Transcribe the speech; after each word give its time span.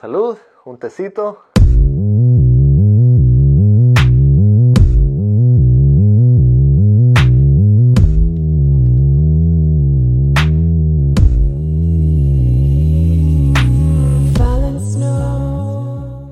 Salud, 0.00 0.38
un 0.64 0.78
tecito. 0.78 1.42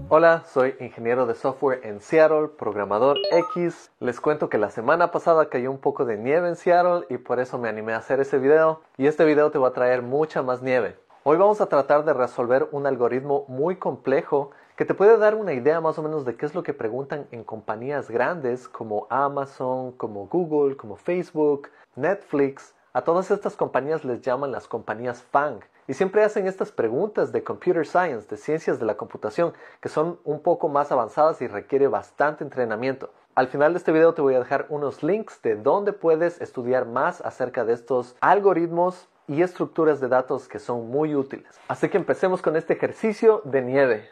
Hola, 0.09 0.45
soy 0.47 0.77
ingeniero 0.79 1.27
de 1.27 1.35
software 1.35 1.81
en 1.83 2.01
Seattle, 2.01 2.47
programador 2.57 3.17
X. 3.33 3.91
Les 3.99 4.21
cuento 4.21 4.49
que 4.49 4.59
la 4.59 4.71
semana 4.71 5.11
pasada 5.11 5.49
cayó 5.49 5.73
un 5.73 5.79
poco 5.79 6.05
de 6.05 6.17
nieve 6.17 6.49
en 6.49 6.55
Seattle 6.55 7.05
y 7.11 7.19
por 7.19 7.41
eso 7.41 7.59
me 7.59 7.69
animé 7.69 7.95
a 7.95 7.97
hacer 7.97 8.21
ese 8.21 8.39
video. 8.39 8.83
Y 8.97 9.09
este 9.09 9.25
video 9.25 9.51
te 9.51 9.59
va 9.59 9.69
a 9.69 9.73
traer 9.73 10.03
mucha 10.03 10.45
más 10.45 10.63
nieve. 10.63 10.97
Hoy 11.29 11.39
vamos 11.39 11.61
a 11.61 11.67
tratar 11.67 12.05
de 12.05 12.15
resolver 12.15 12.69
un 12.71 12.87
algoritmo 12.87 13.47
muy 13.49 13.75
complejo 13.75 14.53
que 14.77 14.85
te 14.85 14.95
puede 14.95 15.19
dar 15.19 15.35
una 15.35 15.55
idea 15.55 15.81
más 15.81 15.99
o 15.99 16.03
menos 16.05 16.25
de 16.25 16.37
qué 16.37 16.47
es 16.47 16.55
lo 16.55 16.63
que 16.63 16.73
preguntan 16.73 17.27
en 17.33 17.43
compañías 17.43 18.09
grandes 18.09 18.69
como 18.69 19.09
Amazon, 19.11 19.91
como 19.91 20.29
Google, 20.29 20.77
como 20.77 20.95
Facebook, 20.95 21.69
Netflix. 21.97 22.77
A 22.93 23.03
todas 23.03 23.33
estas 23.33 23.57
compañías 23.57 24.05
les 24.05 24.21
llaman 24.21 24.53
las 24.53 24.69
compañías 24.69 25.21
FANG 25.21 25.63
y 25.89 25.95
siempre 25.95 26.23
hacen 26.23 26.47
estas 26.47 26.71
preguntas 26.71 27.33
de 27.33 27.43
computer 27.43 27.85
science, 27.85 28.29
de 28.29 28.37
ciencias 28.37 28.79
de 28.79 28.87
la 28.87 28.97
computación, 28.97 29.53
que 29.81 29.89
son 29.89 30.21
un 30.23 30.39
poco 30.39 30.69
más 30.69 30.93
avanzadas 30.93 31.43
y 31.43 31.49
requiere 31.49 31.89
bastante 31.89 32.45
entrenamiento. 32.45 33.11
Al 33.35 33.49
final 33.49 33.73
de 33.73 33.79
este 33.79 33.91
video 33.91 34.15
te 34.15 34.23
voy 34.23 34.37
a 34.37 34.39
dejar 34.39 34.67
unos 34.69 35.03
links 35.03 35.43
de 35.43 35.57
donde 35.57 35.93
puedes 35.93 36.41
estudiar 36.41 36.87
más 36.87 37.21
acerca 37.21 37.65
de 37.65 37.73
estos 37.73 38.15
algoritmos 38.21 39.09
y 39.29 39.43
estructuras 39.43 40.01
de 40.01 40.09
datos 40.09 40.49
que 40.49 40.59
son 40.59 40.89
muy 40.89 41.15
útiles. 41.15 41.47
Así 41.69 41.89
que 41.89 41.97
empecemos 41.97 42.43
con 42.43 42.57
este 42.57 42.75
ejercicio 42.75 43.43
de 43.45 43.63
nieve. 43.63 44.11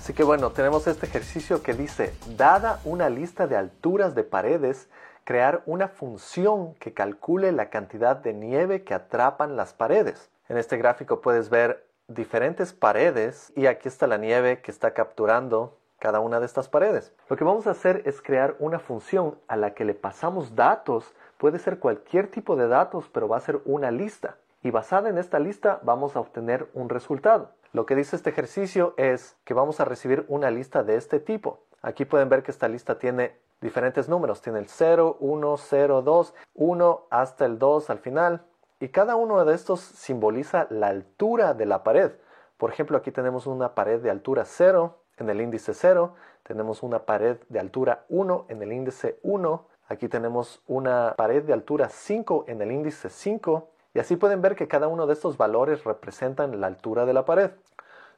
Así 0.00 0.12
que 0.12 0.22
bueno, 0.22 0.50
tenemos 0.50 0.86
este 0.86 1.06
ejercicio 1.06 1.62
que 1.62 1.74
dice, 1.74 2.12
dada 2.36 2.80
una 2.84 3.08
lista 3.08 3.46
de 3.46 3.56
alturas 3.56 4.14
de 4.14 4.24
paredes, 4.24 4.88
crear 5.24 5.62
una 5.66 5.88
función 5.88 6.74
que 6.74 6.94
calcule 6.94 7.50
la 7.52 7.70
cantidad 7.70 8.16
de 8.16 8.32
nieve 8.32 8.84
que 8.84 8.94
atrapan 8.94 9.56
las 9.56 9.72
paredes. 9.72 10.30
En 10.48 10.58
este 10.58 10.76
gráfico 10.76 11.20
puedes 11.20 11.50
ver 11.50 11.84
diferentes 12.08 12.72
paredes 12.72 13.52
y 13.56 13.66
aquí 13.66 13.88
está 13.88 14.06
la 14.06 14.16
nieve 14.16 14.60
que 14.60 14.70
está 14.70 14.94
capturando 14.94 15.76
cada 15.98 16.20
una 16.20 16.40
de 16.40 16.46
estas 16.46 16.68
paredes. 16.68 17.12
Lo 17.28 17.36
que 17.36 17.44
vamos 17.44 17.66
a 17.66 17.70
hacer 17.70 18.02
es 18.04 18.20
crear 18.20 18.56
una 18.58 18.78
función 18.78 19.38
a 19.48 19.56
la 19.56 19.74
que 19.74 19.84
le 19.84 19.94
pasamos 19.94 20.54
datos, 20.54 21.14
puede 21.38 21.58
ser 21.58 21.78
cualquier 21.78 22.28
tipo 22.30 22.56
de 22.56 22.68
datos, 22.68 23.08
pero 23.12 23.28
va 23.28 23.36
a 23.36 23.40
ser 23.40 23.60
una 23.64 23.90
lista. 23.90 24.36
Y 24.62 24.70
basada 24.70 25.08
en 25.08 25.18
esta 25.18 25.38
lista 25.38 25.80
vamos 25.82 26.16
a 26.16 26.20
obtener 26.20 26.68
un 26.74 26.88
resultado. 26.88 27.52
Lo 27.72 27.86
que 27.86 27.94
dice 27.94 28.16
este 28.16 28.30
ejercicio 28.30 28.94
es 28.96 29.36
que 29.44 29.54
vamos 29.54 29.80
a 29.80 29.84
recibir 29.84 30.24
una 30.28 30.50
lista 30.50 30.82
de 30.82 30.96
este 30.96 31.20
tipo. 31.20 31.60
Aquí 31.82 32.04
pueden 32.04 32.28
ver 32.28 32.42
que 32.42 32.50
esta 32.50 32.68
lista 32.68 32.98
tiene 32.98 33.38
diferentes 33.60 34.08
números. 34.08 34.40
Tiene 34.42 34.58
el 34.58 34.68
0, 34.68 35.18
1, 35.20 35.56
0, 35.56 36.02
2, 36.02 36.34
1 36.54 37.06
hasta 37.10 37.44
el 37.44 37.58
2 37.58 37.90
al 37.90 37.98
final. 37.98 38.46
Y 38.80 38.88
cada 38.88 39.16
uno 39.16 39.44
de 39.44 39.54
estos 39.54 39.80
simboliza 39.80 40.66
la 40.70 40.88
altura 40.88 41.54
de 41.54 41.66
la 41.66 41.82
pared. 41.82 42.12
Por 42.56 42.70
ejemplo, 42.70 42.96
aquí 42.96 43.10
tenemos 43.12 43.46
una 43.46 43.74
pared 43.74 44.00
de 44.00 44.10
altura 44.10 44.44
0 44.44 44.98
en 45.18 45.30
el 45.30 45.40
índice 45.40 45.74
0. 45.74 46.14
Tenemos 46.42 46.82
una 46.82 47.00
pared 47.00 47.38
de 47.48 47.60
altura 47.60 48.04
1 48.08 48.46
en 48.48 48.62
el 48.62 48.72
índice 48.72 49.18
1. 49.22 49.66
Aquí 49.88 50.08
tenemos 50.08 50.62
una 50.66 51.14
pared 51.16 51.42
de 51.42 51.52
altura 51.52 51.88
5 51.88 52.44
en 52.48 52.62
el 52.62 52.72
índice 52.72 53.10
5. 53.10 53.68
Y 53.94 53.98
así 53.98 54.16
pueden 54.16 54.42
ver 54.42 54.56
que 54.56 54.68
cada 54.68 54.88
uno 54.88 55.06
de 55.06 55.14
estos 55.14 55.36
valores 55.36 55.84
representan 55.84 56.60
la 56.60 56.66
altura 56.66 57.06
de 57.06 57.14
la 57.14 57.24
pared. 57.24 57.50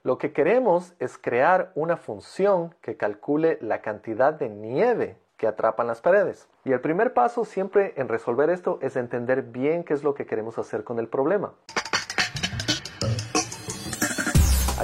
Lo 0.03 0.19
que 0.19 0.33
queremos 0.33 0.95
es 0.99 1.19
crear 1.19 1.73
una 1.75 1.97
función 1.97 2.75
que 2.81 2.97
calcule 2.97 3.59
la 3.61 3.83
cantidad 3.83 4.33
de 4.33 4.49
nieve 4.49 5.19
que 5.37 5.47
atrapan 5.47 5.87
las 5.87 6.01
paredes. 6.01 6.49
Y 6.65 6.73
el 6.73 6.81
primer 6.81 7.15
paso 7.15 7.45
siempre 7.45 7.95
en 7.97 8.09
resolver 8.09 8.51
esto 8.51 8.79
es 8.83 8.97
entender 8.97 9.43
bien 9.43 9.85
qué 9.85 9.95
es 9.95 10.03
lo 10.03 10.15
que 10.15 10.27
queremos 10.27 10.59
hacer 10.59 10.85
con 10.85 10.99
el 10.99 11.09
problema. 11.09 11.55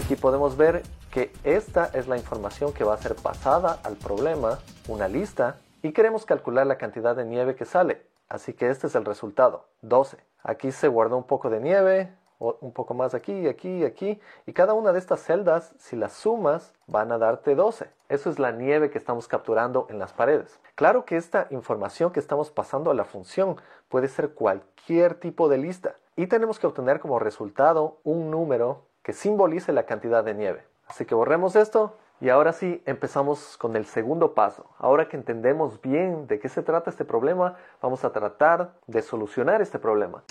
Aquí 0.04 0.16
podemos 0.16 0.58
ver 0.58 0.82
que 1.10 1.32
esta 1.44 1.86
es 1.94 2.08
la 2.08 2.18
información 2.18 2.74
que 2.74 2.84
va 2.84 2.92
a 2.92 2.98
ser 2.98 3.14
pasada 3.14 3.80
al 3.84 3.96
problema, 3.96 4.58
una 4.86 5.08
lista, 5.08 5.56
y 5.82 5.92
queremos 5.92 6.26
calcular 6.26 6.66
la 6.66 6.76
cantidad 6.76 7.16
de 7.16 7.24
nieve 7.24 7.54
que 7.54 7.64
sale. 7.64 8.02
Así 8.28 8.52
que 8.52 8.68
este 8.68 8.88
es 8.88 8.94
el 8.96 9.06
resultado, 9.06 9.64
12. 9.80 10.18
Aquí 10.42 10.72
se 10.72 10.88
guardó 10.88 11.16
un 11.16 11.24
poco 11.24 11.48
de 11.48 11.58
nieve, 11.58 12.12
un 12.38 12.72
poco 12.74 12.92
más 12.92 13.14
aquí, 13.14 13.48
aquí 13.48 13.82
aquí. 13.82 14.20
Y 14.44 14.52
cada 14.52 14.74
una 14.74 14.92
de 14.92 14.98
estas 14.98 15.22
celdas, 15.22 15.72
si 15.78 15.96
las 15.96 16.12
sumas, 16.12 16.74
van 16.86 17.10
a 17.10 17.16
darte 17.16 17.54
12. 17.54 17.88
Eso 18.10 18.28
es 18.28 18.38
la 18.38 18.52
nieve 18.52 18.90
que 18.90 18.98
estamos 18.98 19.26
capturando 19.26 19.86
en 19.88 19.98
las 19.98 20.12
paredes. 20.12 20.60
Claro 20.74 21.06
que 21.06 21.16
esta 21.16 21.46
información 21.48 22.12
que 22.12 22.20
estamos 22.20 22.50
pasando 22.50 22.90
a 22.90 22.94
la 22.94 23.06
función 23.06 23.56
puede 23.88 24.08
ser 24.08 24.34
cualquier 24.34 25.14
tipo 25.14 25.48
de 25.48 25.56
lista. 25.56 25.94
Y 26.14 26.26
tenemos 26.26 26.58
que 26.58 26.66
obtener 26.66 27.00
como 27.00 27.18
resultado 27.18 28.00
un 28.04 28.30
número 28.30 28.82
que 29.04 29.12
simbolice 29.12 29.72
la 29.72 29.84
cantidad 29.84 30.24
de 30.24 30.34
nieve. 30.34 30.64
Así 30.88 31.04
que 31.04 31.14
borremos 31.14 31.54
esto 31.54 31.96
y 32.20 32.30
ahora 32.30 32.52
sí 32.52 32.82
empezamos 32.86 33.56
con 33.58 33.76
el 33.76 33.84
segundo 33.84 34.34
paso. 34.34 34.66
Ahora 34.78 35.08
que 35.08 35.16
entendemos 35.16 35.80
bien 35.80 36.26
de 36.26 36.40
qué 36.40 36.48
se 36.48 36.62
trata 36.62 36.90
este 36.90 37.04
problema, 37.04 37.56
vamos 37.80 38.04
a 38.04 38.12
tratar 38.12 38.72
de 38.86 39.02
solucionar 39.02 39.60
este 39.60 39.78
problema. 39.78 40.24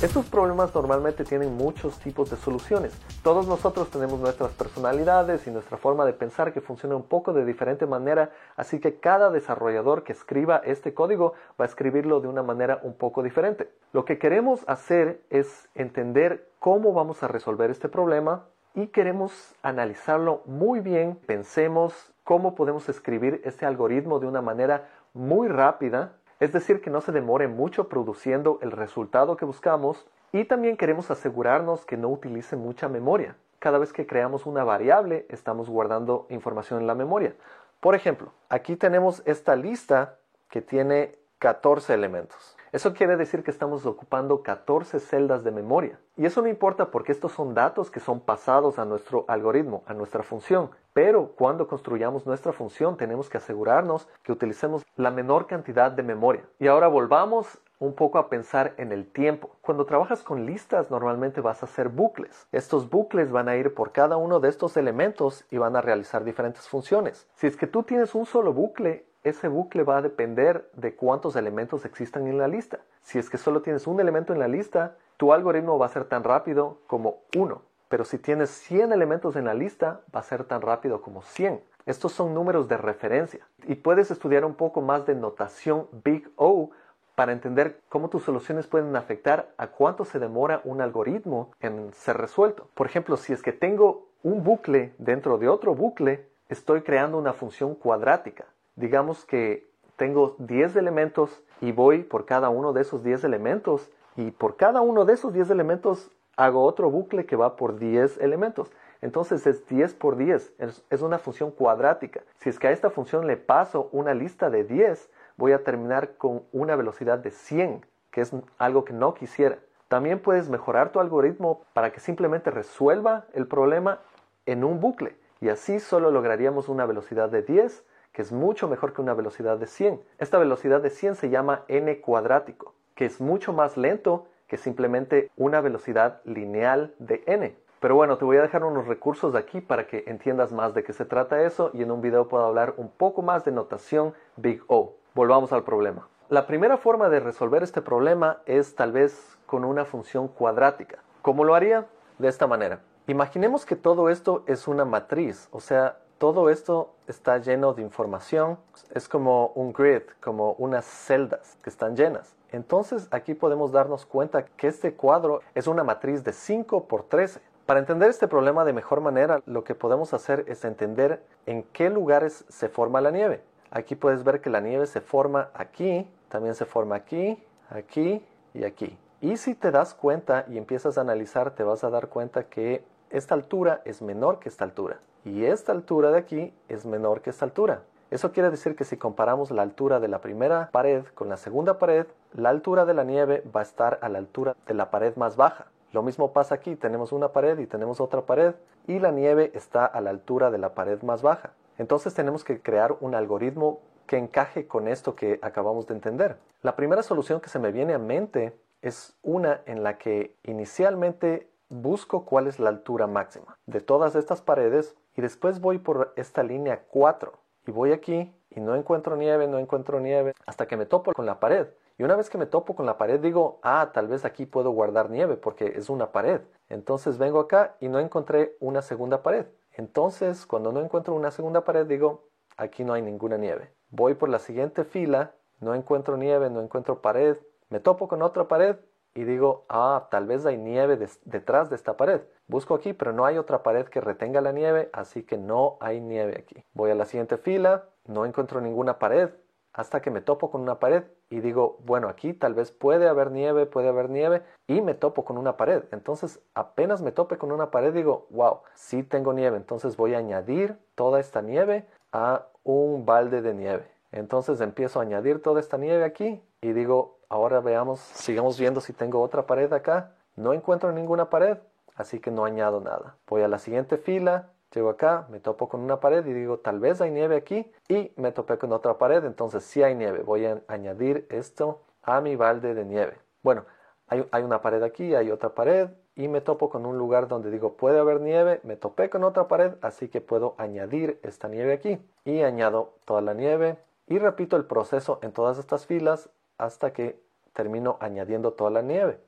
Estos 0.00 0.26
problemas 0.26 0.72
normalmente 0.76 1.24
tienen 1.24 1.56
muchos 1.56 1.98
tipos 1.98 2.30
de 2.30 2.36
soluciones. 2.36 2.96
Todos 3.24 3.48
nosotros 3.48 3.90
tenemos 3.90 4.20
nuestras 4.20 4.52
personalidades 4.52 5.44
y 5.48 5.50
nuestra 5.50 5.76
forma 5.76 6.06
de 6.06 6.12
pensar 6.12 6.52
que 6.52 6.60
funciona 6.60 6.94
un 6.94 7.02
poco 7.02 7.32
de 7.32 7.44
diferente 7.44 7.84
manera, 7.84 8.30
así 8.54 8.78
que 8.78 9.00
cada 9.00 9.28
desarrollador 9.30 10.04
que 10.04 10.12
escriba 10.12 10.58
este 10.58 10.94
código 10.94 11.32
va 11.60 11.64
a 11.64 11.68
escribirlo 11.68 12.20
de 12.20 12.28
una 12.28 12.44
manera 12.44 12.78
un 12.84 12.94
poco 12.94 13.24
diferente. 13.24 13.72
Lo 13.92 14.04
que 14.04 14.20
queremos 14.20 14.62
hacer 14.68 15.20
es 15.30 15.68
entender 15.74 16.48
cómo 16.60 16.92
vamos 16.92 17.24
a 17.24 17.28
resolver 17.28 17.68
este 17.72 17.88
problema 17.88 18.44
y 18.76 18.86
queremos 18.86 19.56
analizarlo 19.64 20.42
muy 20.46 20.78
bien. 20.78 21.18
Pensemos 21.26 22.14
cómo 22.22 22.54
podemos 22.54 22.88
escribir 22.88 23.40
este 23.44 23.66
algoritmo 23.66 24.20
de 24.20 24.28
una 24.28 24.42
manera 24.42 24.90
muy 25.12 25.48
rápida 25.48 26.12
es 26.40 26.52
decir, 26.52 26.80
que 26.80 26.90
no 26.90 27.00
se 27.00 27.12
demore 27.12 27.48
mucho 27.48 27.88
produciendo 27.88 28.58
el 28.62 28.70
resultado 28.70 29.36
que 29.36 29.44
buscamos 29.44 30.06
y 30.32 30.44
también 30.44 30.76
queremos 30.76 31.10
asegurarnos 31.10 31.86
que 31.86 31.96
no 31.96 32.08
utilice 32.08 32.56
mucha 32.56 32.88
memoria. 32.88 33.36
Cada 33.58 33.78
vez 33.78 33.92
que 33.92 34.06
creamos 34.06 34.46
una 34.46 34.62
variable, 34.62 35.26
estamos 35.30 35.68
guardando 35.68 36.26
información 36.28 36.80
en 36.80 36.86
la 36.86 36.94
memoria. 36.94 37.34
Por 37.80 37.94
ejemplo, 37.94 38.32
aquí 38.48 38.76
tenemos 38.76 39.22
esta 39.24 39.56
lista 39.56 40.16
que 40.50 40.60
tiene 40.60 41.16
14 41.38 41.94
elementos. 41.94 42.57
Eso 42.72 42.92
quiere 42.92 43.16
decir 43.16 43.42
que 43.42 43.50
estamos 43.50 43.86
ocupando 43.86 44.42
14 44.42 45.00
celdas 45.00 45.42
de 45.42 45.50
memoria. 45.50 45.98
Y 46.16 46.26
eso 46.26 46.42
no 46.42 46.48
importa 46.48 46.90
porque 46.90 47.12
estos 47.12 47.32
son 47.32 47.54
datos 47.54 47.90
que 47.90 48.00
son 48.00 48.20
pasados 48.20 48.78
a 48.78 48.84
nuestro 48.84 49.24
algoritmo, 49.28 49.82
a 49.86 49.94
nuestra 49.94 50.22
función. 50.22 50.70
Pero 50.92 51.32
cuando 51.36 51.66
construyamos 51.66 52.26
nuestra 52.26 52.52
función 52.52 52.96
tenemos 52.96 53.30
que 53.30 53.38
asegurarnos 53.38 54.08
que 54.22 54.32
utilicemos 54.32 54.84
la 54.96 55.10
menor 55.10 55.46
cantidad 55.46 55.90
de 55.90 56.02
memoria. 56.02 56.44
Y 56.58 56.66
ahora 56.66 56.88
volvamos 56.88 57.58
un 57.78 57.94
poco 57.94 58.18
a 58.18 58.28
pensar 58.28 58.74
en 58.76 58.92
el 58.92 59.06
tiempo. 59.06 59.50
Cuando 59.60 59.86
trabajas 59.86 60.22
con 60.22 60.44
listas 60.44 60.90
normalmente 60.90 61.40
vas 61.40 61.62
a 61.62 61.66
hacer 61.66 61.88
bucles. 61.88 62.46
Estos 62.52 62.90
bucles 62.90 63.30
van 63.30 63.48
a 63.48 63.56
ir 63.56 63.74
por 63.74 63.92
cada 63.92 64.16
uno 64.16 64.40
de 64.40 64.48
estos 64.48 64.76
elementos 64.76 65.46
y 65.50 65.58
van 65.58 65.76
a 65.76 65.80
realizar 65.80 66.24
diferentes 66.24 66.68
funciones. 66.68 67.28
Si 67.34 67.46
es 67.46 67.56
que 67.56 67.66
tú 67.66 67.82
tienes 67.84 68.14
un 68.14 68.26
solo 68.26 68.52
bucle, 68.52 69.06
ese 69.24 69.48
bucle 69.48 69.82
va 69.82 69.98
a 69.98 70.02
depender 70.02 70.70
de 70.74 70.94
cuántos 70.94 71.36
elementos 71.36 71.84
existan 71.84 72.26
en 72.26 72.38
la 72.38 72.48
lista. 72.48 72.80
Si 73.02 73.18
es 73.18 73.28
que 73.30 73.38
solo 73.38 73.62
tienes 73.62 73.86
un 73.86 74.00
elemento 74.00 74.32
en 74.32 74.38
la 74.38 74.48
lista, 74.48 74.96
tu 75.16 75.32
algoritmo 75.32 75.78
va 75.78 75.86
a 75.86 75.90
ser 75.90 76.04
tan 76.04 76.24
rápido 76.24 76.78
como 76.86 77.22
uno. 77.36 77.62
Pero 77.88 78.04
si 78.04 78.18
tienes 78.18 78.50
100 78.50 78.92
elementos 78.92 79.36
en 79.36 79.46
la 79.46 79.54
lista, 79.54 80.00
va 80.14 80.20
a 80.20 80.24
ser 80.24 80.44
tan 80.44 80.60
rápido 80.60 81.00
como 81.00 81.22
100. 81.22 81.60
Estos 81.86 82.12
son 82.12 82.34
números 82.34 82.68
de 82.68 82.76
referencia. 82.76 83.46
Y 83.66 83.76
puedes 83.76 84.10
estudiar 84.10 84.44
un 84.44 84.54
poco 84.54 84.82
más 84.82 85.06
de 85.06 85.14
notación 85.14 85.88
Big 86.04 86.30
O 86.36 86.70
para 87.14 87.32
entender 87.32 87.80
cómo 87.88 88.10
tus 88.10 88.22
soluciones 88.22 88.66
pueden 88.66 88.94
afectar 88.94 89.50
a 89.56 89.68
cuánto 89.68 90.04
se 90.04 90.18
demora 90.18 90.60
un 90.64 90.80
algoritmo 90.80 91.50
en 91.60 91.92
ser 91.94 92.18
resuelto. 92.18 92.68
Por 92.74 92.86
ejemplo, 92.86 93.16
si 93.16 93.32
es 93.32 93.42
que 93.42 93.52
tengo 93.52 94.06
un 94.22 94.44
bucle 94.44 94.94
dentro 94.98 95.38
de 95.38 95.48
otro 95.48 95.74
bucle, 95.74 96.28
estoy 96.48 96.82
creando 96.82 97.18
una 97.18 97.32
función 97.32 97.74
cuadrática 97.74 98.44
digamos 98.78 99.24
que 99.24 99.68
tengo 99.96 100.36
10 100.38 100.76
elementos 100.76 101.42
y 101.60 101.72
voy 101.72 102.04
por 102.04 102.24
cada 102.24 102.48
uno 102.48 102.72
de 102.72 102.82
esos 102.82 103.02
10 103.02 103.24
elementos 103.24 103.90
y 104.16 104.30
por 104.30 104.56
cada 104.56 104.80
uno 104.80 105.04
de 105.04 105.14
esos 105.14 105.32
10 105.32 105.50
elementos 105.50 106.10
hago 106.36 106.64
otro 106.64 106.90
bucle 106.90 107.26
que 107.26 107.36
va 107.36 107.56
por 107.56 107.78
10 107.78 108.18
elementos. 108.18 108.70
Entonces 109.00 109.46
es 109.46 109.66
10 109.66 109.94
por 109.94 110.16
10, 110.16 110.54
es, 110.58 111.02
una 111.02 111.18
función 111.18 111.50
cuadrática. 111.50 112.22
Si 112.36 112.48
es 112.48 112.58
que 112.58 112.68
a 112.68 112.72
esta 112.72 112.90
función 112.90 113.26
le 113.26 113.36
paso 113.36 113.88
una 113.92 114.14
lista 114.14 114.50
de 114.50 114.64
10, 114.64 115.10
voy 115.36 115.52
a 115.52 115.62
terminar 115.62 116.16
con 116.16 116.44
una 116.52 116.74
velocidad 116.76 117.18
de 117.18 117.30
100, 117.30 117.86
que 118.10 118.20
es 118.20 118.32
algo 118.58 118.84
que 118.84 118.92
no 118.92 119.14
quisiera. 119.14 119.58
También 119.88 120.20
puedes 120.20 120.48
mejorar 120.48 120.90
tu 120.90 121.00
algoritmo 121.00 121.62
para 121.72 121.92
que 121.92 122.00
simplemente 122.00 122.50
resuelva 122.50 123.26
el 123.34 123.46
problema 123.46 124.00
en 124.46 124.64
un 124.64 124.80
bucle 124.80 125.16
y 125.40 125.48
así 125.48 125.78
solo 125.80 126.10
lograríamos 126.10 126.68
una 126.68 126.86
velocidad 126.86 127.28
de 127.28 127.42
10, 127.42 127.84
que 128.18 128.22
es 128.22 128.32
mucho 128.32 128.66
mejor 128.66 128.92
que 128.94 129.00
una 129.00 129.14
velocidad 129.14 129.58
de 129.58 129.68
100. 129.68 130.02
Esta 130.18 130.38
velocidad 130.38 130.80
de 130.80 130.90
100 130.90 131.14
se 131.14 131.30
llama 131.30 131.62
n 131.68 132.00
cuadrático, 132.00 132.74
que 132.96 133.04
es 133.04 133.20
mucho 133.20 133.52
más 133.52 133.76
lento 133.76 134.26
que 134.48 134.56
simplemente 134.56 135.30
una 135.36 135.60
velocidad 135.60 136.20
lineal 136.24 136.96
de 136.98 137.22
n. 137.26 137.56
Pero 137.78 137.94
bueno, 137.94 138.18
te 138.18 138.24
voy 138.24 138.38
a 138.38 138.42
dejar 138.42 138.64
unos 138.64 138.88
recursos 138.88 139.36
aquí 139.36 139.60
para 139.60 139.86
que 139.86 140.02
entiendas 140.08 140.50
más 140.50 140.74
de 140.74 140.82
qué 140.82 140.92
se 140.92 141.04
trata 141.04 141.44
eso 141.44 141.70
y 141.74 141.84
en 141.84 141.92
un 141.92 142.00
video 142.00 142.26
puedo 142.26 142.44
hablar 142.44 142.74
un 142.76 142.90
poco 142.90 143.22
más 143.22 143.44
de 143.44 143.52
notación 143.52 144.14
Big 144.34 144.64
O. 144.66 144.96
Volvamos 145.14 145.52
al 145.52 145.62
problema. 145.62 146.08
La 146.28 146.48
primera 146.48 146.76
forma 146.76 147.08
de 147.08 147.20
resolver 147.20 147.62
este 147.62 147.82
problema 147.82 148.38
es 148.46 148.74
tal 148.74 148.90
vez 148.90 149.38
con 149.46 149.64
una 149.64 149.84
función 149.84 150.26
cuadrática. 150.26 151.04
¿Cómo 151.22 151.44
lo 151.44 151.54
haría? 151.54 151.86
De 152.18 152.26
esta 152.26 152.48
manera. 152.48 152.80
Imaginemos 153.06 153.64
que 153.64 153.76
todo 153.76 154.08
esto 154.08 154.42
es 154.48 154.66
una 154.66 154.84
matriz, 154.84 155.48
o 155.52 155.60
sea, 155.60 155.98
todo 156.18 156.50
esto 156.50 156.90
está 157.06 157.38
lleno 157.38 157.74
de 157.74 157.82
información, 157.82 158.58
es 158.92 159.08
como 159.08 159.52
un 159.54 159.72
grid, 159.72 160.02
como 160.20 160.52
unas 160.54 160.84
celdas 160.84 161.56
que 161.62 161.70
están 161.70 161.96
llenas. 161.96 162.34
Entonces 162.50 163.08
aquí 163.10 163.34
podemos 163.34 163.72
darnos 163.72 164.04
cuenta 164.04 164.44
que 164.44 164.68
este 164.68 164.94
cuadro 164.94 165.40
es 165.54 165.66
una 165.66 165.84
matriz 165.84 166.24
de 166.24 166.32
5 166.32 166.84
por 166.84 167.04
13. 167.04 167.40
Para 167.66 167.80
entender 167.80 168.10
este 168.10 168.26
problema 168.26 168.64
de 168.64 168.72
mejor 168.72 169.00
manera, 169.00 169.42
lo 169.46 169.62
que 169.62 169.74
podemos 169.74 170.14
hacer 170.14 170.44
es 170.48 170.64
entender 170.64 171.22
en 171.46 171.62
qué 171.62 171.90
lugares 171.90 172.44
se 172.48 172.68
forma 172.68 173.00
la 173.00 173.10
nieve. 173.10 173.42
Aquí 173.70 173.94
puedes 173.94 174.24
ver 174.24 174.40
que 174.40 174.50
la 174.50 174.60
nieve 174.60 174.86
se 174.86 175.00
forma 175.00 175.50
aquí, 175.54 176.08
también 176.28 176.54
se 176.54 176.64
forma 176.64 176.96
aquí, 176.96 177.42
aquí 177.68 178.24
y 178.54 178.64
aquí. 178.64 178.98
Y 179.20 179.36
si 179.36 179.54
te 179.54 179.70
das 179.70 179.94
cuenta 179.94 180.46
y 180.48 180.56
empiezas 180.56 180.96
a 180.96 181.02
analizar, 181.02 181.50
te 181.50 181.62
vas 181.62 181.84
a 181.84 181.90
dar 181.90 182.08
cuenta 182.08 182.44
que 182.44 182.82
esta 183.10 183.34
altura 183.34 183.82
es 183.84 184.00
menor 184.00 184.38
que 184.38 184.48
esta 184.48 184.64
altura. 184.64 185.00
Y 185.24 185.44
esta 185.44 185.72
altura 185.72 186.10
de 186.10 186.18
aquí 186.18 186.54
es 186.68 186.86
menor 186.86 187.20
que 187.20 187.30
esta 187.30 187.44
altura. 187.44 187.82
Eso 188.10 188.32
quiere 188.32 188.50
decir 188.50 188.74
que 188.74 188.84
si 188.84 188.96
comparamos 188.96 189.50
la 189.50 189.62
altura 189.62 190.00
de 190.00 190.08
la 190.08 190.20
primera 190.20 190.70
pared 190.72 191.04
con 191.14 191.28
la 191.28 191.36
segunda 191.36 191.78
pared, 191.78 192.06
la 192.32 192.48
altura 192.48 192.86
de 192.86 192.94
la 192.94 193.04
nieve 193.04 193.44
va 193.54 193.60
a 193.60 193.64
estar 193.64 193.98
a 194.00 194.08
la 194.08 194.18
altura 194.18 194.56
de 194.66 194.74
la 194.74 194.90
pared 194.90 195.14
más 195.16 195.36
baja. 195.36 195.66
Lo 195.92 196.02
mismo 196.02 196.32
pasa 196.32 196.54
aquí, 196.54 196.76
tenemos 196.76 197.12
una 197.12 197.32
pared 197.32 197.58
y 197.58 197.66
tenemos 197.66 198.00
otra 198.00 198.22
pared 198.22 198.54
y 198.86 198.98
la 198.98 199.10
nieve 199.10 199.50
está 199.54 199.84
a 199.84 200.00
la 200.00 200.10
altura 200.10 200.50
de 200.50 200.58
la 200.58 200.74
pared 200.74 201.02
más 201.02 201.20
baja. 201.20 201.52
Entonces 201.76 202.14
tenemos 202.14 202.44
que 202.44 202.60
crear 202.62 202.96
un 203.00 203.14
algoritmo 203.14 203.80
que 204.06 204.16
encaje 204.16 204.66
con 204.66 204.88
esto 204.88 205.14
que 205.14 205.38
acabamos 205.42 205.86
de 205.86 205.94
entender. 205.94 206.38
La 206.62 206.76
primera 206.76 207.02
solución 207.02 207.40
que 207.40 207.50
se 207.50 207.58
me 207.58 207.72
viene 207.72 207.92
a 207.92 207.98
mente 207.98 208.58
es 208.80 209.16
una 209.22 209.60
en 209.66 209.82
la 209.82 209.98
que 209.98 210.34
inicialmente 210.44 211.48
busco 211.68 212.24
cuál 212.24 212.46
es 212.46 212.58
la 212.58 212.70
altura 212.70 213.06
máxima 213.06 213.58
de 213.66 213.80
todas 213.80 214.14
estas 214.14 214.40
paredes 214.40 214.96
y 215.18 215.20
después 215.20 215.60
voy 215.60 215.78
por 215.78 216.12
esta 216.14 216.44
línea 216.44 216.84
4 216.90 217.32
y 217.66 217.72
voy 217.72 217.90
aquí 217.90 218.32
y 218.50 218.60
no 218.60 218.76
encuentro 218.76 219.16
nieve, 219.16 219.48
no 219.48 219.58
encuentro 219.58 219.98
nieve 219.98 220.32
hasta 220.46 220.68
que 220.68 220.76
me 220.76 220.86
topo 220.86 221.12
con 221.12 221.26
la 221.26 221.40
pared. 221.40 221.66
Y 221.98 222.04
una 222.04 222.14
vez 222.14 222.30
que 222.30 222.38
me 222.38 222.46
topo 222.46 222.76
con 222.76 222.86
la 222.86 222.98
pared 222.98 223.18
digo, 223.18 223.58
ah, 223.64 223.90
tal 223.92 224.06
vez 224.06 224.24
aquí 224.24 224.46
puedo 224.46 224.70
guardar 224.70 225.10
nieve 225.10 225.36
porque 225.36 225.72
es 225.74 225.90
una 225.90 226.12
pared. 226.12 226.42
Entonces 226.68 227.18
vengo 227.18 227.40
acá 227.40 227.74
y 227.80 227.88
no 227.88 227.98
encontré 227.98 228.54
una 228.60 228.80
segunda 228.80 229.24
pared. 229.24 229.46
Entonces 229.72 230.46
cuando 230.46 230.70
no 230.70 230.78
encuentro 230.78 231.14
una 231.14 231.32
segunda 231.32 231.64
pared 231.64 231.84
digo, 231.84 232.28
aquí 232.56 232.84
no 232.84 232.92
hay 232.92 233.02
ninguna 233.02 233.38
nieve. 233.38 233.72
Voy 233.90 234.14
por 234.14 234.28
la 234.28 234.38
siguiente 234.38 234.84
fila, 234.84 235.32
no 235.58 235.74
encuentro 235.74 236.16
nieve, 236.16 236.48
no 236.48 236.60
encuentro 236.60 237.02
pared, 237.02 237.38
me 237.70 237.80
topo 237.80 238.06
con 238.06 238.22
otra 238.22 238.46
pared 238.46 238.76
y 239.18 239.24
digo, 239.24 239.64
ah, 239.68 240.06
tal 240.12 240.26
vez 240.26 240.46
hay 240.46 240.56
nieve 240.56 240.96
detrás 241.24 241.68
de 241.70 241.74
esta 241.74 241.96
pared. 241.96 242.20
Busco 242.46 242.76
aquí, 242.76 242.92
pero 242.92 243.12
no 243.12 243.24
hay 243.24 243.36
otra 243.36 243.64
pared 243.64 243.86
que 243.86 244.00
retenga 244.00 244.40
la 244.40 244.52
nieve, 244.52 244.90
así 244.92 245.24
que 245.24 245.36
no 245.36 245.76
hay 245.80 246.00
nieve 246.00 246.36
aquí. 246.38 246.64
Voy 246.72 246.92
a 246.92 246.94
la 246.94 247.04
siguiente 247.04 247.36
fila, 247.36 247.86
no 248.06 248.24
encuentro 248.24 248.60
ninguna 248.60 249.00
pared, 249.00 249.30
hasta 249.72 250.00
que 250.00 250.12
me 250.12 250.20
topo 250.20 250.52
con 250.52 250.60
una 250.60 250.78
pared 250.78 251.02
y 251.30 251.40
digo, 251.40 251.78
bueno, 251.84 252.08
aquí 252.08 252.32
tal 252.32 252.54
vez 252.54 252.70
puede 252.70 253.08
haber 253.08 253.32
nieve, 253.32 253.66
puede 253.66 253.88
haber 253.88 254.08
nieve, 254.08 254.44
y 254.68 254.82
me 254.82 254.94
topo 254.94 255.24
con 255.24 255.36
una 255.36 255.56
pared. 255.56 255.82
Entonces, 255.90 256.40
apenas 256.54 257.02
me 257.02 257.10
tope 257.10 257.38
con 257.38 257.50
una 257.50 257.72
pared, 257.72 257.92
digo, 257.92 258.28
wow, 258.30 258.60
sí 258.74 259.02
tengo 259.02 259.32
nieve. 259.32 259.56
Entonces 259.56 259.96
voy 259.96 260.14
a 260.14 260.18
añadir 260.18 260.78
toda 260.94 261.18
esta 261.18 261.42
nieve 261.42 261.86
a 262.12 262.46
un 262.62 263.04
balde 263.04 263.42
de 263.42 263.52
nieve. 263.52 263.90
Entonces 264.12 264.60
empiezo 264.60 265.00
a 265.00 265.02
añadir 265.02 265.42
toda 265.42 265.58
esta 265.58 265.76
nieve 265.76 266.04
aquí 266.04 266.40
y 266.60 266.72
digo, 266.72 267.17
ahora 267.28 267.60
veamos, 267.60 268.00
sigamos 268.00 268.58
viendo 268.58 268.80
si 268.80 268.92
tengo 268.92 269.20
otra 269.20 269.46
pared 269.46 269.72
acá. 269.72 270.14
No 270.36 270.52
encuentro 270.52 270.92
ninguna 270.92 271.30
pared, 271.30 271.58
así 271.96 272.20
que 272.20 272.30
no 272.30 272.44
añado 272.44 272.80
nada. 272.80 273.16
Voy 273.26 273.42
a 273.42 273.48
la 273.48 273.58
siguiente 273.58 273.98
fila, 273.98 274.50
llego 274.72 274.90
acá, 274.90 275.26
me 275.30 275.40
topo 275.40 275.68
con 275.68 275.80
una 275.80 276.00
pared 276.00 276.24
y 276.26 276.32
digo, 276.32 276.58
tal 276.58 276.78
vez 276.78 277.00
hay 277.00 277.10
nieve 277.10 277.36
aquí 277.36 277.70
y 277.88 278.12
me 278.16 278.32
topé 278.32 278.58
con 278.58 278.72
otra 278.72 278.98
pared, 278.98 279.24
entonces 279.24 279.64
sí 279.64 279.82
hay 279.82 279.94
nieve. 279.94 280.22
Voy 280.22 280.46
a 280.46 280.62
añadir 280.68 281.26
esto 281.30 281.82
a 282.02 282.20
mi 282.20 282.36
balde 282.36 282.74
de 282.74 282.84
nieve. 282.84 283.18
Bueno, 283.42 283.64
hay, 284.08 284.42
una 284.42 284.62
pared 284.62 284.82
aquí, 284.82 285.14
hay 285.14 285.30
otra 285.30 285.50
pared 285.50 285.90
y 286.16 286.28
me 286.28 286.40
topo 286.40 286.70
con 286.70 286.86
un 286.86 286.96
lugar 286.96 287.28
donde 287.28 287.50
digo, 287.50 287.74
puede 287.74 287.98
haber 287.98 288.20
nieve, 288.20 288.60
me 288.62 288.76
topé 288.76 289.10
con 289.10 289.22
otra 289.22 289.48
pared, 289.48 289.72
así 289.82 290.08
que 290.08 290.20
puedo 290.20 290.54
añadir 290.56 291.20
esta 291.22 291.48
nieve 291.48 291.74
aquí 291.74 291.98
y 292.24 292.42
añado 292.42 292.94
toda 293.04 293.20
la 293.20 293.34
nieve 293.34 293.76
y 294.06 294.18
repito 294.18 294.56
el 294.56 294.64
proceso 294.64 295.18
en 295.22 295.32
todas 295.32 295.58
estas 295.58 295.86
filas 295.86 296.30
hasta 296.58 296.92
que 296.92 297.20
termino 297.54 297.96
añadiendo 298.00 298.52
toda 298.52 298.70
la 298.70 298.82
nieve. 298.82 299.18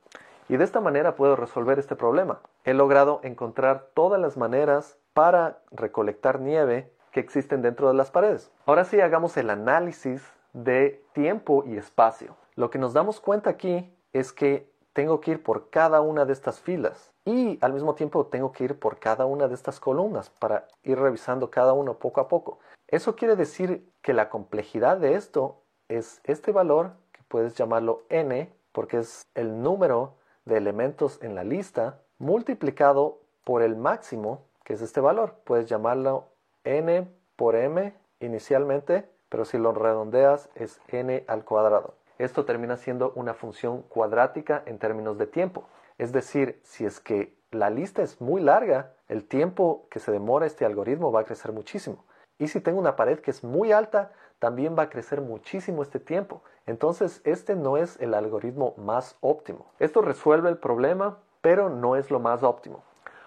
Y 0.49 0.57
de 0.57 0.65
esta 0.65 0.81
manera 0.81 1.15
puedo 1.15 1.37
resolver 1.37 1.79
este 1.79 1.97
problema. 1.97 2.41
He 2.65 2.75
logrado 2.75 3.21
encontrar 3.23 3.89
todas 3.95 4.21
las 4.21 4.37
maneras 4.37 4.99
para 5.15 5.59
recolectar 5.71 6.41
nieve 6.41 6.93
que 7.13 7.21
existen 7.21 7.63
dentro 7.63 7.89
de 7.89 7.95
las 7.95 8.11
paredes. 8.11 8.51
Ahora 8.67 8.85
sí 8.85 9.01
hagamos 9.01 9.37
el 9.37 9.51
análisis 9.51 10.23
de 10.53 11.03
tiempo 11.13 11.65
y 11.67 11.77
espacio. 11.77 12.37
Lo 12.57 12.71
que 12.71 12.79
nos 12.79 12.93
damos 12.93 13.21
cuenta 13.21 13.51
aquí 13.51 13.93
es 14.13 14.33
que 14.33 14.71
tengo 14.93 15.21
que 15.21 15.33
ir 15.33 15.43
por 15.43 15.71
cada 15.71 16.01
una 16.01 16.25
de 16.25 16.33
estas 16.33 16.61
filas 16.61 17.13
y 17.25 17.59
al 17.61 17.73
mismo 17.73 17.95
tiempo 17.95 18.27
tengo 18.27 18.53
que 18.53 18.65
ir 18.65 18.79
por 18.79 18.99
cada 18.99 19.25
una 19.27 19.47
de 19.47 19.55
estas 19.55 19.79
columnas 19.79 20.31
para 20.31 20.67
ir 20.83 20.99
revisando 20.99 21.51
cada 21.51 21.73
uno 21.73 21.95
poco 21.95 22.21
a 22.21 22.29
poco. 22.29 22.59
Eso 22.89 23.15
quiere 23.15 23.37
decir 23.37 23.89
que 24.03 24.15
la 24.15 24.29
complejidad 24.29 24.97
de 24.97 25.15
esto 25.15 25.63
es 25.89 26.21
este 26.25 26.51
valor 26.51 26.93
puedes 27.31 27.55
llamarlo 27.55 28.03
n 28.11 28.53
porque 28.73 28.99
es 28.99 29.23
el 29.35 29.63
número 29.63 30.17
de 30.45 30.57
elementos 30.57 31.19
en 31.23 31.35
la 31.35 31.45
lista 31.45 32.01
multiplicado 32.19 33.21
por 33.45 33.63
el 33.63 33.77
máximo, 33.77 34.45
que 34.65 34.75
es 34.75 34.83
este 34.83 35.01
valor. 35.01 35.37
Puedes 35.45 35.67
llamarlo 35.69 36.27
n 36.65 37.09
por 37.37 37.55
m 37.55 37.95
inicialmente, 38.19 39.09
pero 39.29 39.45
si 39.45 39.59
lo 39.59 39.73
redondeas 39.73 40.51
es 40.57 40.81
n 40.89 41.25
al 41.29 41.45
cuadrado. 41.45 41.95
Esto 42.19 42.45
termina 42.45 42.77
siendo 42.77 43.13
una 43.15 43.33
función 43.33 43.83
cuadrática 43.83 44.63
en 44.67 44.79
términos 44.79 45.17
de 45.17 45.27
tiempo. 45.27 45.65
Es 45.99 46.13
decir, 46.13 46.61
si 46.65 46.85
es 46.85 47.01
que 47.01 47.35
la 47.53 47.71
lista 47.71 48.03
es 48.03 48.21
muy 48.21 48.43
larga, 48.43 48.93
el 49.09 49.25
tiempo 49.25 49.87
que 49.91 50.01
se 50.01 50.13
demora 50.13 50.47
este 50.47 50.65
algoritmo 50.65 51.13
va 51.13 51.21
a 51.21 51.25
crecer 51.25 51.53
muchísimo. 51.53 52.05
Y 52.39 52.49
si 52.49 52.61
tengo 52.61 52.79
una 52.79 52.97
pared 52.97 53.21
que 53.21 53.31
es 53.31 53.45
muy 53.45 53.71
alta, 53.71 54.13
también 54.41 54.75
va 54.77 54.85
a 54.85 54.91
crecer 54.91 55.21
muchísimo 55.21 55.83
este 55.83 56.01
tiempo. 56.01 56.43
Entonces, 56.67 57.21
este 57.25 57.55
no 57.55 57.77
es 57.77 58.01
el 58.01 58.15
algoritmo 58.15 58.75
más 58.77 59.17
óptimo. 59.21 59.67
Esto 59.79 60.03
resuelve 60.03 60.49
el 60.49 60.59
problema, 60.59 61.19
pero 61.41 61.69
no 61.69 61.95
es 61.95 62.11
lo 62.11 62.19
más 62.19 62.43
óptimo. 62.43 62.83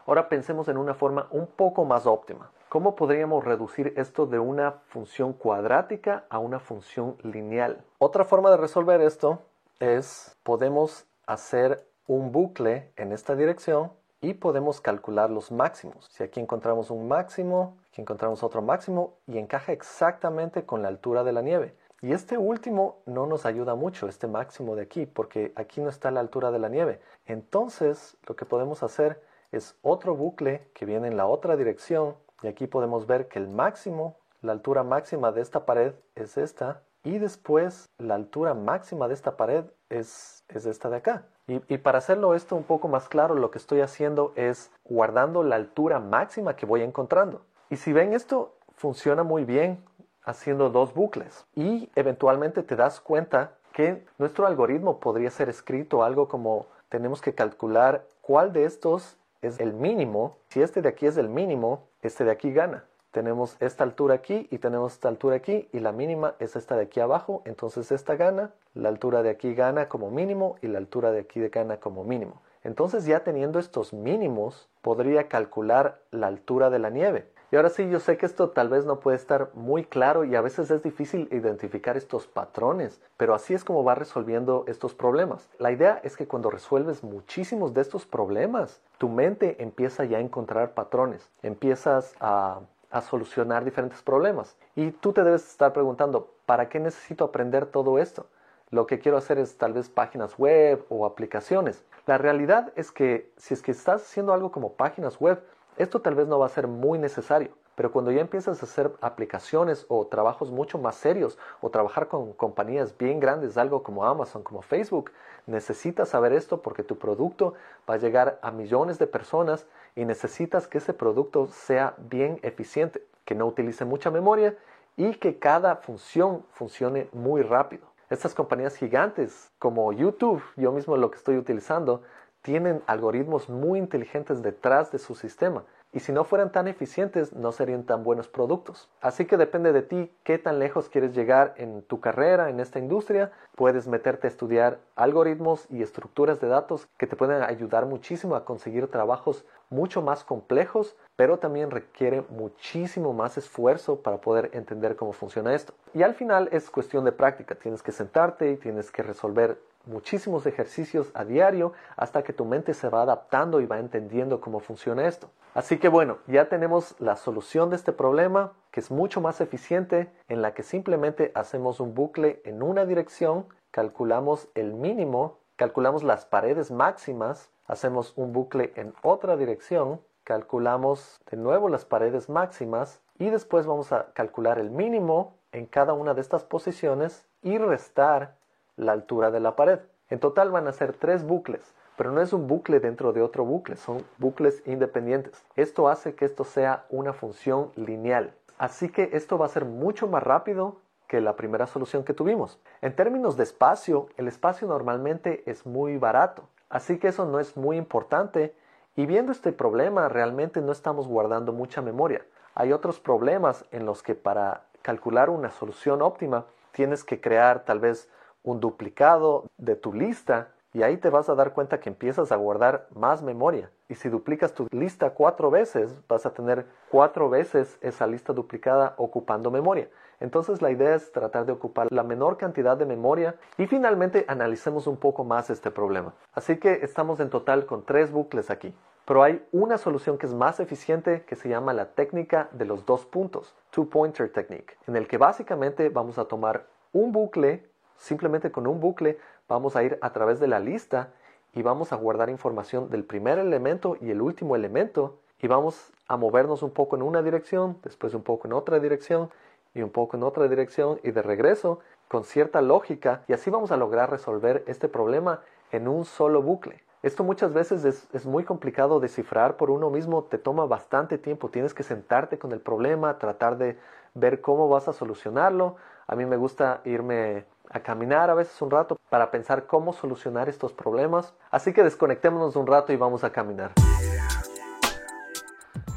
Ahora 0.06 0.28
pensemos 0.28 0.68
en 0.68 0.78
una 0.78 0.94
forma 0.94 1.28
un 1.32 1.48
poco 1.48 1.86
más 1.86 2.06
óptima. 2.06 2.52
¿Cómo 2.68 2.96
podríamos 2.96 3.46
reducir 3.46 3.94
esto 3.96 4.26
de 4.26 4.40
una 4.40 4.72
función 4.88 5.32
cuadrática 5.32 6.26
a 6.30 6.40
una 6.40 6.60
función 6.60 7.16
lineal? 7.22 7.86
Otra 8.00 8.26
forma 8.26 8.50
de 8.50 8.58
resolver 8.58 9.00
esto 9.00 9.40
es 9.80 10.36
podemos 10.44 11.06
hacer 11.28 11.86
un 12.08 12.32
bucle 12.32 12.92
en 12.96 13.12
esta 13.12 13.36
dirección 13.36 13.92
y 14.22 14.34
podemos 14.34 14.82
calcular 14.82 15.30
los 15.30 15.52
máximos. 15.52 16.08
Si 16.12 16.24
aquí 16.24 16.40
encontramos 16.40 16.90
un 16.90 17.08
máximo, 17.08 17.78
aquí 17.94 18.02
encontramos 18.02 18.42
otro 18.42 18.64
máximo 18.64 19.20
y 19.28 19.38
encaja 19.38 19.72
exactamente 19.72 20.66
con 20.66 20.82
la 20.82 20.88
altura 20.88 21.24
de 21.24 21.32
la 21.32 21.44
nieve. 21.44 21.76
Y 22.02 22.12
este 22.12 22.40
último 22.40 23.04
no 23.06 23.28
nos 23.28 23.46
ayuda 23.46 23.76
mucho, 23.76 24.08
este 24.08 24.26
máximo 24.26 24.76
de 24.76 24.82
aquí, 24.82 25.06
porque 25.06 25.54
aquí 25.56 25.80
no 25.80 25.90
está 25.90 26.10
la 26.10 26.20
altura 26.20 26.50
de 26.50 26.58
la 26.58 26.70
nieve. 26.70 27.02
Entonces, 27.28 28.18
lo 28.28 28.36
que 28.36 28.46
podemos 28.46 28.82
hacer 28.82 29.22
es 29.52 29.78
otro 29.84 30.16
bucle 30.16 30.68
que 30.74 30.88
viene 30.88 31.08
en 31.08 31.18
la 31.18 31.28
otra 31.28 31.56
dirección 31.56 32.16
y 32.42 32.48
aquí 32.48 32.66
podemos 32.66 33.06
ver 33.06 33.28
que 33.28 33.38
el 33.38 33.48
máximo, 33.48 34.18
la 34.42 34.54
altura 34.54 34.82
máxima 34.82 35.32
de 35.32 35.42
esta 35.42 35.68
pared 35.68 35.94
es 36.16 36.36
esta 36.36 36.82
y 37.04 37.20
después 37.20 37.92
la 38.00 38.16
altura 38.16 38.56
máxima 38.56 39.08
de 39.08 39.14
esta 39.14 39.38
pared 39.38 39.66
es, 39.90 40.44
es 40.48 40.66
esta 40.66 40.90
de 40.90 40.98
acá. 40.98 41.28
Y, 41.46 41.78
para 41.78 42.00
hacerlo 42.00 42.34
esto 42.34 42.56
un 42.56 42.64
poco 42.64 42.88
más 42.88 43.08
claro, 43.08 43.36
lo 43.36 43.52
que 43.52 43.60
estoy 43.60 43.82
haciendo 43.82 44.34
es 44.36 44.72
guardando 44.84 45.44
la 45.44 45.58
altura 45.58 46.00
máxima 46.00 46.56
que 46.56 46.66
voy 46.66 46.82
encontrando. 46.82 47.46
Y 47.74 47.78
si 47.78 47.92
ven 47.92 48.14
esto, 48.14 48.54
funciona 48.76 49.24
muy 49.24 49.46
bien. 49.46 49.84
haciendo 50.26 50.70
dos 50.70 50.94
bucles 50.94 51.44
y 51.56 51.90
eventualmente 51.96 52.62
te 52.62 52.76
das 52.76 53.00
cuenta 53.00 53.54
que 53.74 54.06
nuestro 54.20 54.46
algoritmo 54.46 55.00
podría 55.00 55.32
ser 55.32 55.50
escrito 55.50 56.04
algo 56.04 56.28
como 56.28 56.68
tenemos 56.90 57.20
que 57.20 57.34
calcular 57.34 58.06
cuál 58.22 58.54
de 58.54 58.66
estos 58.66 59.18
es 59.42 59.60
el 59.60 59.74
mínimo. 59.74 60.38
Si 60.50 60.62
este 60.62 60.84
de 60.84 60.90
aquí 60.90 61.08
es 61.08 61.18
el 61.18 61.30
mínimo, 61.30 61.88
este 62.04 62.24
de 62.24 62.32
aquí 62.32 62.54
gana. 62.54 62.86
Tenemos 63.10 63.58
esta 63.60 63.84
altura 63.84 64.14
aquí 64.14 64.48
y 64.52 64.60
tenemos 64.60 64.94
esta 64.94 65.10
altura 65.10 65.38
aquí 65.38 65.68
y 65.74 65.80
la 65.80 65.92
mínima 65.92 66.36
es 66.38 66.56
esta 66.56 66.76
de 66.76 66.84
aquí 66.84 67.00
abajo. 67.00 67.42
Entonces 67.44 67.92
esta 67.92 68.16
gana, 68.16 68.52
la 68.76 68.90
altura 68.90 69.24
de 69.24 69.32
aquí 69.32 69.56
gana 69.56 69.90
como 69.90 70.12
mínimo 70.12 70.58
y 70.62 70.68
la 70.68 70.78
altura 70.78 71.12
de 71.12 71.22
aquí 71.22 71.46
gana 71.50 71.78
como 71.78 72.04
mínimo. 72.04 72.44
Entonces 72.64 73.06
ya 73.06 73.24
teniendo 73.24 73.60
estos 73.60 73.94
mínimos, 73.94 74.70
podría 74.82 75.28
calcular 75.28 76.00
la 76.12 76.28
altura 76.28 76.70
de 76.70 76.80
la 76.80 76.92
nieve. 76.92 77.33
Y 77.54 77.56
ahora 77.56 77.70
sí, 77.70 77.88
yo 77.88 78.00
sé 78.00 78.18
que 78.18 78.26
esto 78.26 78.50
tal 78.50 78.68
vez 78.68 78.84
no 78.84 79.00
puede 79.00 79.16
estar 79.16 79.52
muy 79.54 79.84
claro 79.84 80.24
y 80.24 80.36
a 80.36 80.42
veces 80.42 80.72
es 80.72 80.82
difícil 80.82 81.28
identificar 81.32 81.98
estos 81.98 82.26
patrones, 82.26 83.00
pero 83.16 83.36
así 83.36 83.54
es 83.54 83.64
como 83.64 83.84
va 83.84 83.94
resolviendo 83.94 84.66
estos 84.68 84.96
problemas. 84.96 85.48
La 85.60 85.72
idea 85.72 86.02
es 86.04 86.18
que 86.18 86.26
cuando 86.26 86.50
resuelves 86.50 87.04
muchísimos 87.04 87.76
de 87.76 87.82
estos 87.82 88.08
problemas, 88.08 88.82
tu 88.98 89.08
mente 89.08 89.62
empieza 89.62 90.04
ya 90.04 90.18
a 90.18 90.22
encontrar 90.22 90.74
patrones, 90.74 91.30
empiezas 91.44 92.16
a, 92.20 92.62
a 92.90 93.02
solucionar 93.02 93.64
diferentes 93.64 94.02
problemas. 94.02 94.58
Y 94.76 94.90
tú 94.90 95.14
te 95.14 95.24
debes 95.24 95.48
estar 95.48 95.74
preguntando, 95.74 96.34
¿para 96.48 96.70
qué 96.70 96.80
necesito 96.80 97.24
aprender 97.24 97.68
todo 97.68 98.00
esto? 98.00 98.26
Lo 98.72 98.88
que 98.88 98.98
quiero 98.98 99.20
hacer 99.20 99.38
es 99.38 99.60
tal 99.60 99.74
vez 99.74 99.90
páginas 99.90 100.40
web 100.40 100.84
o 100.90 101.06
aplicaciones. 101.06 101.86
La 102.08 102.18
realidad 102.18 102.74
es 102.76 102.92
que 102.92 103.32
si 103.38 103.54
es 103.54 103.62
que 103.62 103.70
estás 103.70 104.02
haciendo 104.02 104.34
algo 104.34 104.52
como 104.52 104.74
páginas 104.74 105.20
web, 105.20 105.44
esto 105.78 106.02
tal 106.02 106.16
vez 106.16 106.28
no 106.28 106.40
va 106.40 106.46
a 106.46 106.50
ser 106.50 106.68
muy 106.68 107.00
necesario, 107.00 107.52
pero 107.76 107.92
cuando 107.92 108.12
ya 108.12 108.22
empiezas 108.22 108.62
a 108.62 108.66
hacer 108.66 108.92
aplicaciones 109.02 109.86
o 109.88 110.06
trabajos 110.08 110.52
mucho 110.52 110.78
más 110.78 110.96
serios 110.96 111.38
o 111.62 111.70
trabajar 111.70 112.08
con 112.08 112.34
compañías 112.34 112.98
bien 112.98 113.20
grandes, 113.20 113.58
algo 113.58 113.82
como 113.82 114.06
Amazon, 114.06 114.44
como 114.44 114.62
Facebook, 114.62 115.12
necesitas 115.48 116.10
saber 116.10 116.34
esto 116.34 116.62
porque 116.62 116.84
tu 116.84 116.98
producto 116.98 117.56
va 117.90 117.96
a 117.96 117.98
llegar 117.98 118.40
a 118.42 118.52
millones 118.52 119.00
de 119.00 119.08
personas 119.08 119.66
y 119.96 120.06
necesitas 120.06 120.68
que 120.68 120.78
ese 120.78 120.94
producto 120.94 121.48
sea 121.48 121.96
bien 121.98 122.40
eficiente, 122.44 123.04
que 123.26 123.36
no 123.36 123.48
utilice 123.48 123.86
mucha 123.86 124.12
memoria 124.12 124.56
y 124.96 125.16
que 125.16 125.40
cada 125.40 125.78
función 125.78 126.46
funcione 126.52 127.10
muy 127.12 127.42
rápido. 127.42 127.88
Estas 128.10 128.36
compañías 128.36 128.76
gigantes 128.76 129.52
como 129.58 129.92
YouTube, 129.92 130.44
yo 130.56 130.72
mismo 130.72 130.98
lo 130.98 131.10
que 131.10 131.18
estoy 131.18 131.38
utilizando, 131.38 132.04
tienen 132.44 132.84
algoritmos 132.86 133.50
muy 133.50 133.80
inteligentes 133.80 134.44
detrás 134.44 134.92
de 134.92 135.00
su 135.00 135.16
sistema 135.16 135.64
y 135.94 136.00
si 136.00 136.12
no 136.12 136.24
fueran 136.24 136.52
tan 136.52 136.68
eficientes 136.68 137.34
no 137.34 137.52
serían 137.52 137.84
tan 137.84 138.04
buenos 138.04 138.28
productos. 138.28 138.90
Así 139.00 139.26
que 139.26 139.38
depende 139.38 139.72
de 139.72 139.84
ti 139.84 140.12
qué 140.24 140.40
tan 140.40 140.58
lejos 140.58 140.90
quieres 140.90 141.14
llegar 141.14 141.54
en 141.58 141.84
tu 141.84 142.00
carrera, 142.00 142.50
en 142.50 142.60
esta 142.60 142.80
industria. 142.80 143.32
Puedes 143.56 143.88
meterte 143.88 144.26
a 144.26 144.32
estudiar 144.32 144.80
algoritmos 144.96 145.68
y 145.70 145.84
estructuras 145.84 146.42
de 146.42 146.48
datos 146.48 146.88
que 146.98 147.06
te 147.06 147.16
pueden 147.16 147.44
ayudar 147.44 147.86
muchísimo 147.86 148.36
a 148.36 148.44
conseguir 148.44 148.88
trabajos 148.88 149.46
mucho 149.70 150.02
más 150.02 150.24
complejos, 150.24 150.96
pero 151.16 151.38
también 151.38 151.70
requiere 151.70 152.24
muchísimo 152.30 153.14
más 153.14 153.38
esfuerzo 153.38 154.02
para 154.02 154.18
poder 154.18 154.50
entender 154.54 154.96
cómo 154.96 155.14
funciona 155.14 155.54
esto. 155.54 155.74
Y 155.94 156.02
al 156.02 156.16
final 156.16 156.50
es 156.52 156.72
cuestión 156.72 157.06
de 157.06 157.12
práctica. 157.12 157.56
Tienes 157.56 157.84
que 157.84 157.92
sentarte 157.92 158.52
y 158.52 158.58
tienes 158.58 158.92
que 158.92 159.04
resolver 159.04 159.60
muchísimos 159.86 160.46
ejercicios 160.46 161.12
a 161.14 161.26
diario 161.26 161.74
hasta 161.96 162.24
que 162.24 162.34
tu 162.34 162.46
mente 162.46 162.74
se 162.74 162.90
va 162.90 163.02
adaptando 163.02 163.60
y 163.60 163.66
va 163.66 163.80
entendiendo 163.80 164.42
cómo 164.42 164.60
funciona 164.60 165.08
esto. 165.08 165.30
Así 165.54 165.78
que 165.78 165.88
bueno, 165.88 166.18
ya 166.28 166.50
tenemos 166.50 166.96
la 167.00 167.16
solución 167.16 167.70
de 167.70 167.76
este 167.76 167.92
problema 167.92 168.54
que 168.72 168.80
es 168.80 168.90
mucho 168.90 169.22
más 169.22 169.40
eficiente 169.40 170.12
en 170.28 170.42
la 170.42 170.54
que 170.54 170.64
simplemente 170.64 171.32
hacemos 171.36 171.80
un 171.80 171.94
bucle 171.94 172.42
en 172.44 172.64
una 172.64 172.86
dirección, 172.86 173.46
calculamos 173.72 174.48
el 174.56 174.74
mínimo, 174.74 175.38
calculamos 175.56 176.04
las 176.04 176.26
paredes 176.26 176.72
máximas, 176.72 177.52
hacemos 177.68 178.14
un 178.16 178.34
bucle 178.34 178.74
en 178.76 178.94
otra 179.04 179.38
dirección, 179.38 180.02
calculamos 180.24 181.22
de 181.30 181.38
nuevo 181.38 181.70
las 181.70 181.86
paredes 181.86 182.30
máximas 182.30 183.02
y 183.20 183.30
después 183.30 183.68
vamos 183.68 183.92
a 183.92 184.08
calcular 184.14 184.58
el 184.58 184.72
mínimo 184.72 185.36
en 185.52 185.68
cada 185.68 185.94
una 185.94 186.14
de 186.14 186.22
estas 186.22 186.44
posiciones 186.44 187.28
y 187.44 187.58
restar 187.58 188.36
la 188.76 188.92
altura 188.92 189.32
de 189.32 189.40
la 189.40 189.56
pared. 189.56 189.80
En 190.10 190.20
total 190.20 190.52
van 190.52 190.68
a 190.68 190.74
ser 190.74 190.94
tres 190.94 191.26
bucles, 191.26 191.74
pero 191.98 192.12
no 192.12 192.22
es 192.22 192.34
un 192.34 192.48
bucle 192.48 192.80
dentro 192.80 193.14
de 193.14 193.22
otro 193.22 193.46
bucle, 193.46 193.76
son 193.76 194.04
bucles 194.18 194.62
independientes. 194.66 195.44
Esto 195.56 195.90
hace 195.90 196.16
que 196.16 196.26
esto 196.26 196.44
sea 196.44 196.86
una 196.90 197.14
función 197.14 197.72
lineal. 197.76 198.34
Así 198.58 198.90
que 198.90 199.10
esto 199.14 199.38
va 199.38 199.46
a 199.46 199.50
ser 199.50 199.66
mucho 199.66 200.08
más 200.08 200.24
rápido 200.24 200.78
que 201.08 201.22
la 201.22 201.36
primera 201.36 201.68
solución 201.68 202.04
que 202.04 202.14
tuvimos. 202.14 202.60
En 202.82 202.96
términos 202.96 203.38
de 203.38 203.44
espacio, 203.44 204.08
el 204.18 204.28
espacio 204.28 204.68
normalmente 204.68 205.44
es 205.46 205.66
muy 205.66 205.98
barato, 205.98 206.50
así 206.70 206.98
que 206.98 207.10
eso 207.10 207.26
no 207.26 207.40
es 207.40 207.56
muy 207.56 207.78
importante 207.78 208.56
y 208.96 209.06
viendo 209.06 209.32
este 209.32 209.52
problema 209.52 210.10
realmente 210.10 210.62
no 210.62 210.72
estamos 210.72 211.08
guardando 211.08 211.52
mucha 211.52 211.82
memoria. 211.82 212.26
Hay 212.56 212.72
otros 212.72 213.00
problemas 213.00 213.66
en 213.72 213.86
los 213.86 214.04
que 214.04 214.16
para 214.16 214.64
calcular 214.82 215.30
una 215.30 215.50
solución 215.52 216.02
óptima 216.02 216.46
tienes 216.72 217.04
que 217.04 217.22
crear 217.22 217.64
tal 217.64 217.80
vez 217.80 218.10
un 218.44 218.60
duplicado 218.60 219.46
de 219.58 219.76
tu 219.76 219.94
lista 219.94 220.50
y 220.74 220.82
ahí 220.82 220.98
te 220.98 221.10
vas 221.10 221.30
a 221.30 221.36
dar 221.36 221.54
cuenta 221.54 221.80
que 221.80 221.90
empiezas 221.90 222.32
a 222.32 222.36
guardar 222.36 222.88
más 222.96 223.22
memoria. 223.22 223.70
Y 223.90 223.96
si 223.96 224.10
duplicas 224.10 224.54
tu 224.54 224.68
lista 224.72 225.12
cuatro 225.12 225.52
veces, 225.52 225.96
vas 226.08 226.26
a 226.26 226.34
tener 226.34 226.66
cuatro 226.90 227.30
veces 227.30 227.78
esa 227.82 228.08
lista 228.08 228.34
duplicada 228.34 228.96
ocupando 228.98 229.52
memoria. 229.52 229.88
Entonces 230.20 230.62
la 230.62 230.72
idea 230.72 230.96
es 230.96 231.12
tratar 231.12 231.46
de 231.46 231.52
ocupar 231.52 231.88
la 231.92 232.02
menor 232.02 232.38
cantidad 232.38 232.76
de 232.76 232.86
memoria 232.86 233.36
y 233.58 233.68
finalmente 233.68 234.26
analicemos 234.28 234.88
un 234.88 234.98
poco 234.98 235.24
más 235.24 235.50
este 235.50 235.70
problema. 235.70 236.14
Así 236.34 236.58
que 236.58 236.80
estamos 236.82 237.20
en 237.20 237.30
total 237.30 237.66
con 237.66 237.86
tres 237.86 238.12
bucles 238.12 238.50
aquí. 238.50 238.74
Pero 239.06 239.22
hay 239.22 239.46
una 239.52 239.78
solución 239.78 240.18
que 240.18 240.26
es 240.26 240.34
más 240.34 240.60
eficiente 240.60 241.24
que 241.26 241.36
se 241.36 241.50
llama 241.50 241.74
la 241.74 241.90
técnica 241.94 242.48
de 242.54 242.66
los 242.66 242.86
dos 242.86 243.06
puntos, 243.06 243.54
two 243.70 243.90
pointer 243.90 244.32
technique, 244.32 244.78
en 244.88 244.96
el 244.96 245.08
que 245.08 245.18
básicamente 245.18 245.90
vamos 245.90 246.18
a 246.18 246.26
tomar 246.26 246.68
un 246.94 247.12
bucle 247.12 247.70
Simplemente 248.04 248.52
con 248.52 248.68
un 248.68 248.82
bucle 248.82 249.18
vamos 249.48 249.78
a 249.78 249.84
ir 249.84 249.98
a 250.02 250.12
través 250.12 250.42
de 250.42 250.48
la 250.48 250.60
lista 250.60 251.14
y 251.54 251.62
vamos 251.62 251.94
a 251.94 251.96
guardar 251.96 252.30
información 252.30 252.90
del 252.90 253.06
primer 253.06 253.40
elemento 253.40 253.96
y 254.02 254.12
el 254.12 254.22
último 254.22 254.58
elemento 254.58 255.20
y 255.40 255.48
vamos 255.48 255.94
a 256.10 256.18
movernos 256.18 256.64
un 256.64 256.72
poco 256.72 256.98
en 256.98 257.02
una 257.02 257.22
dirección, 257.22 257.78
después 257.82 258.14
un 258.14 258.22
poco 258.22 258.46
en 258.46 258.52
otra 258.52 258.82
dirección 258.82 259.30
y 259.74 259.84
un 259.84 259.90
poco 259.90 260.18
en 260.18 260.24
otra 260.24 260.50
dirección 260.50 261.00
y 261.02 261.12
de 261.12 261.22
regreso 261.22 261.80
con 262.10 262.26
cierta 262.26 262.62
lógica 262.62 263.24
y 263.30 263.32
así 263.32 263.50
vamos 263.50 263.72
a 263.72 263.78
lograr 263.78 264.12
resolver 264.12 264.66
este 264.68 264.90
problema 264.90 265.40
en 265.72 265.88
un 265.88 266.04
solo 266.04 266.42
bucle. 266.42 266.84
Esto 267.04 267.24
muchas 267.24 267.54
veces 267.54 267.86
es, 267.86 268.10
es, 268.12 268.26
muy 268.26 268.44
complicado 268.44 269.00
descifrar 269.00 269.56
por 269.56 269.70
uno 269.70 269.90
mismo, 269.90 270.26
te 270.26 270.38
toma 270.38 270.66
bastante 270.66 271.18
tiempo, 271.18 271.48
tienes 271.48 271.74
que 271.74 271.84
sentarte 271.84 272.38
con 272.38 272.52
el 272.52 272.60
problema, 272.60 273.18
tratar 273.18 273.58
de 273.58 273.78
ver 274.14 274.42
cómo 274.42 274.68
vas 274.68 274.90
a 274.90 274.94
solucionarlo. 274.94 275.78
A 276.06 276.18
mí 276.18 276.26
me 276.26 276.36
gusta 276.36 276.82
irme 276.84 277.46
a 277.74 277.80
caminar 277.80 278.30
a 278.30 278.36
veces 278.36 278.62
un 278.62 278.70
rato 278.70 279.00
para 279.10 279.32
pensar 279.32 279.66
cómo 279.66 279.94
solucionar 279.94 280.48
estos 280.48 280.74
problemas. 280.74 281.34
Así 281.50 281.74
que 281.74 281.84
desconectémonos 281.84 282.56
un 282.56 282.68
rato 282.68 282.94
y 282.94 282.98
vamos 282.98 283.24
a 283.24 283.32
caminar. 283.32 283.72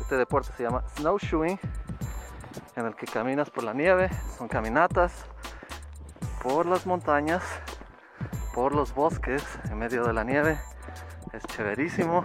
Este 0.01 0.17
deporte 0.17 0.51
se 0.57 0.63
llama 0.63 0.85
snowshoeing, 0.97 1.59
en 2.77 2.87
el 2.87 2.95
que 2.95 3.07
caminas 3.07 3.51
por 3.51 3.65
la 3.65 3.75
nieve, 3.75 4.09
son 4.39 4.49
caminatas 4.49 5.27
por 6.43 6.65
las 6.65 6.87
montañas, 6.87 7.43
por 8.55 8.75
los 8.75 8.95
bosques, 8.95 9.45
en 9.71 9.79
medio 9.79 10.05
de 10.05 10.13
la 10.15 10.25
nieve. 10.25 10.59
Es 11.33 11.43
chéverísimo. 11.43 12.25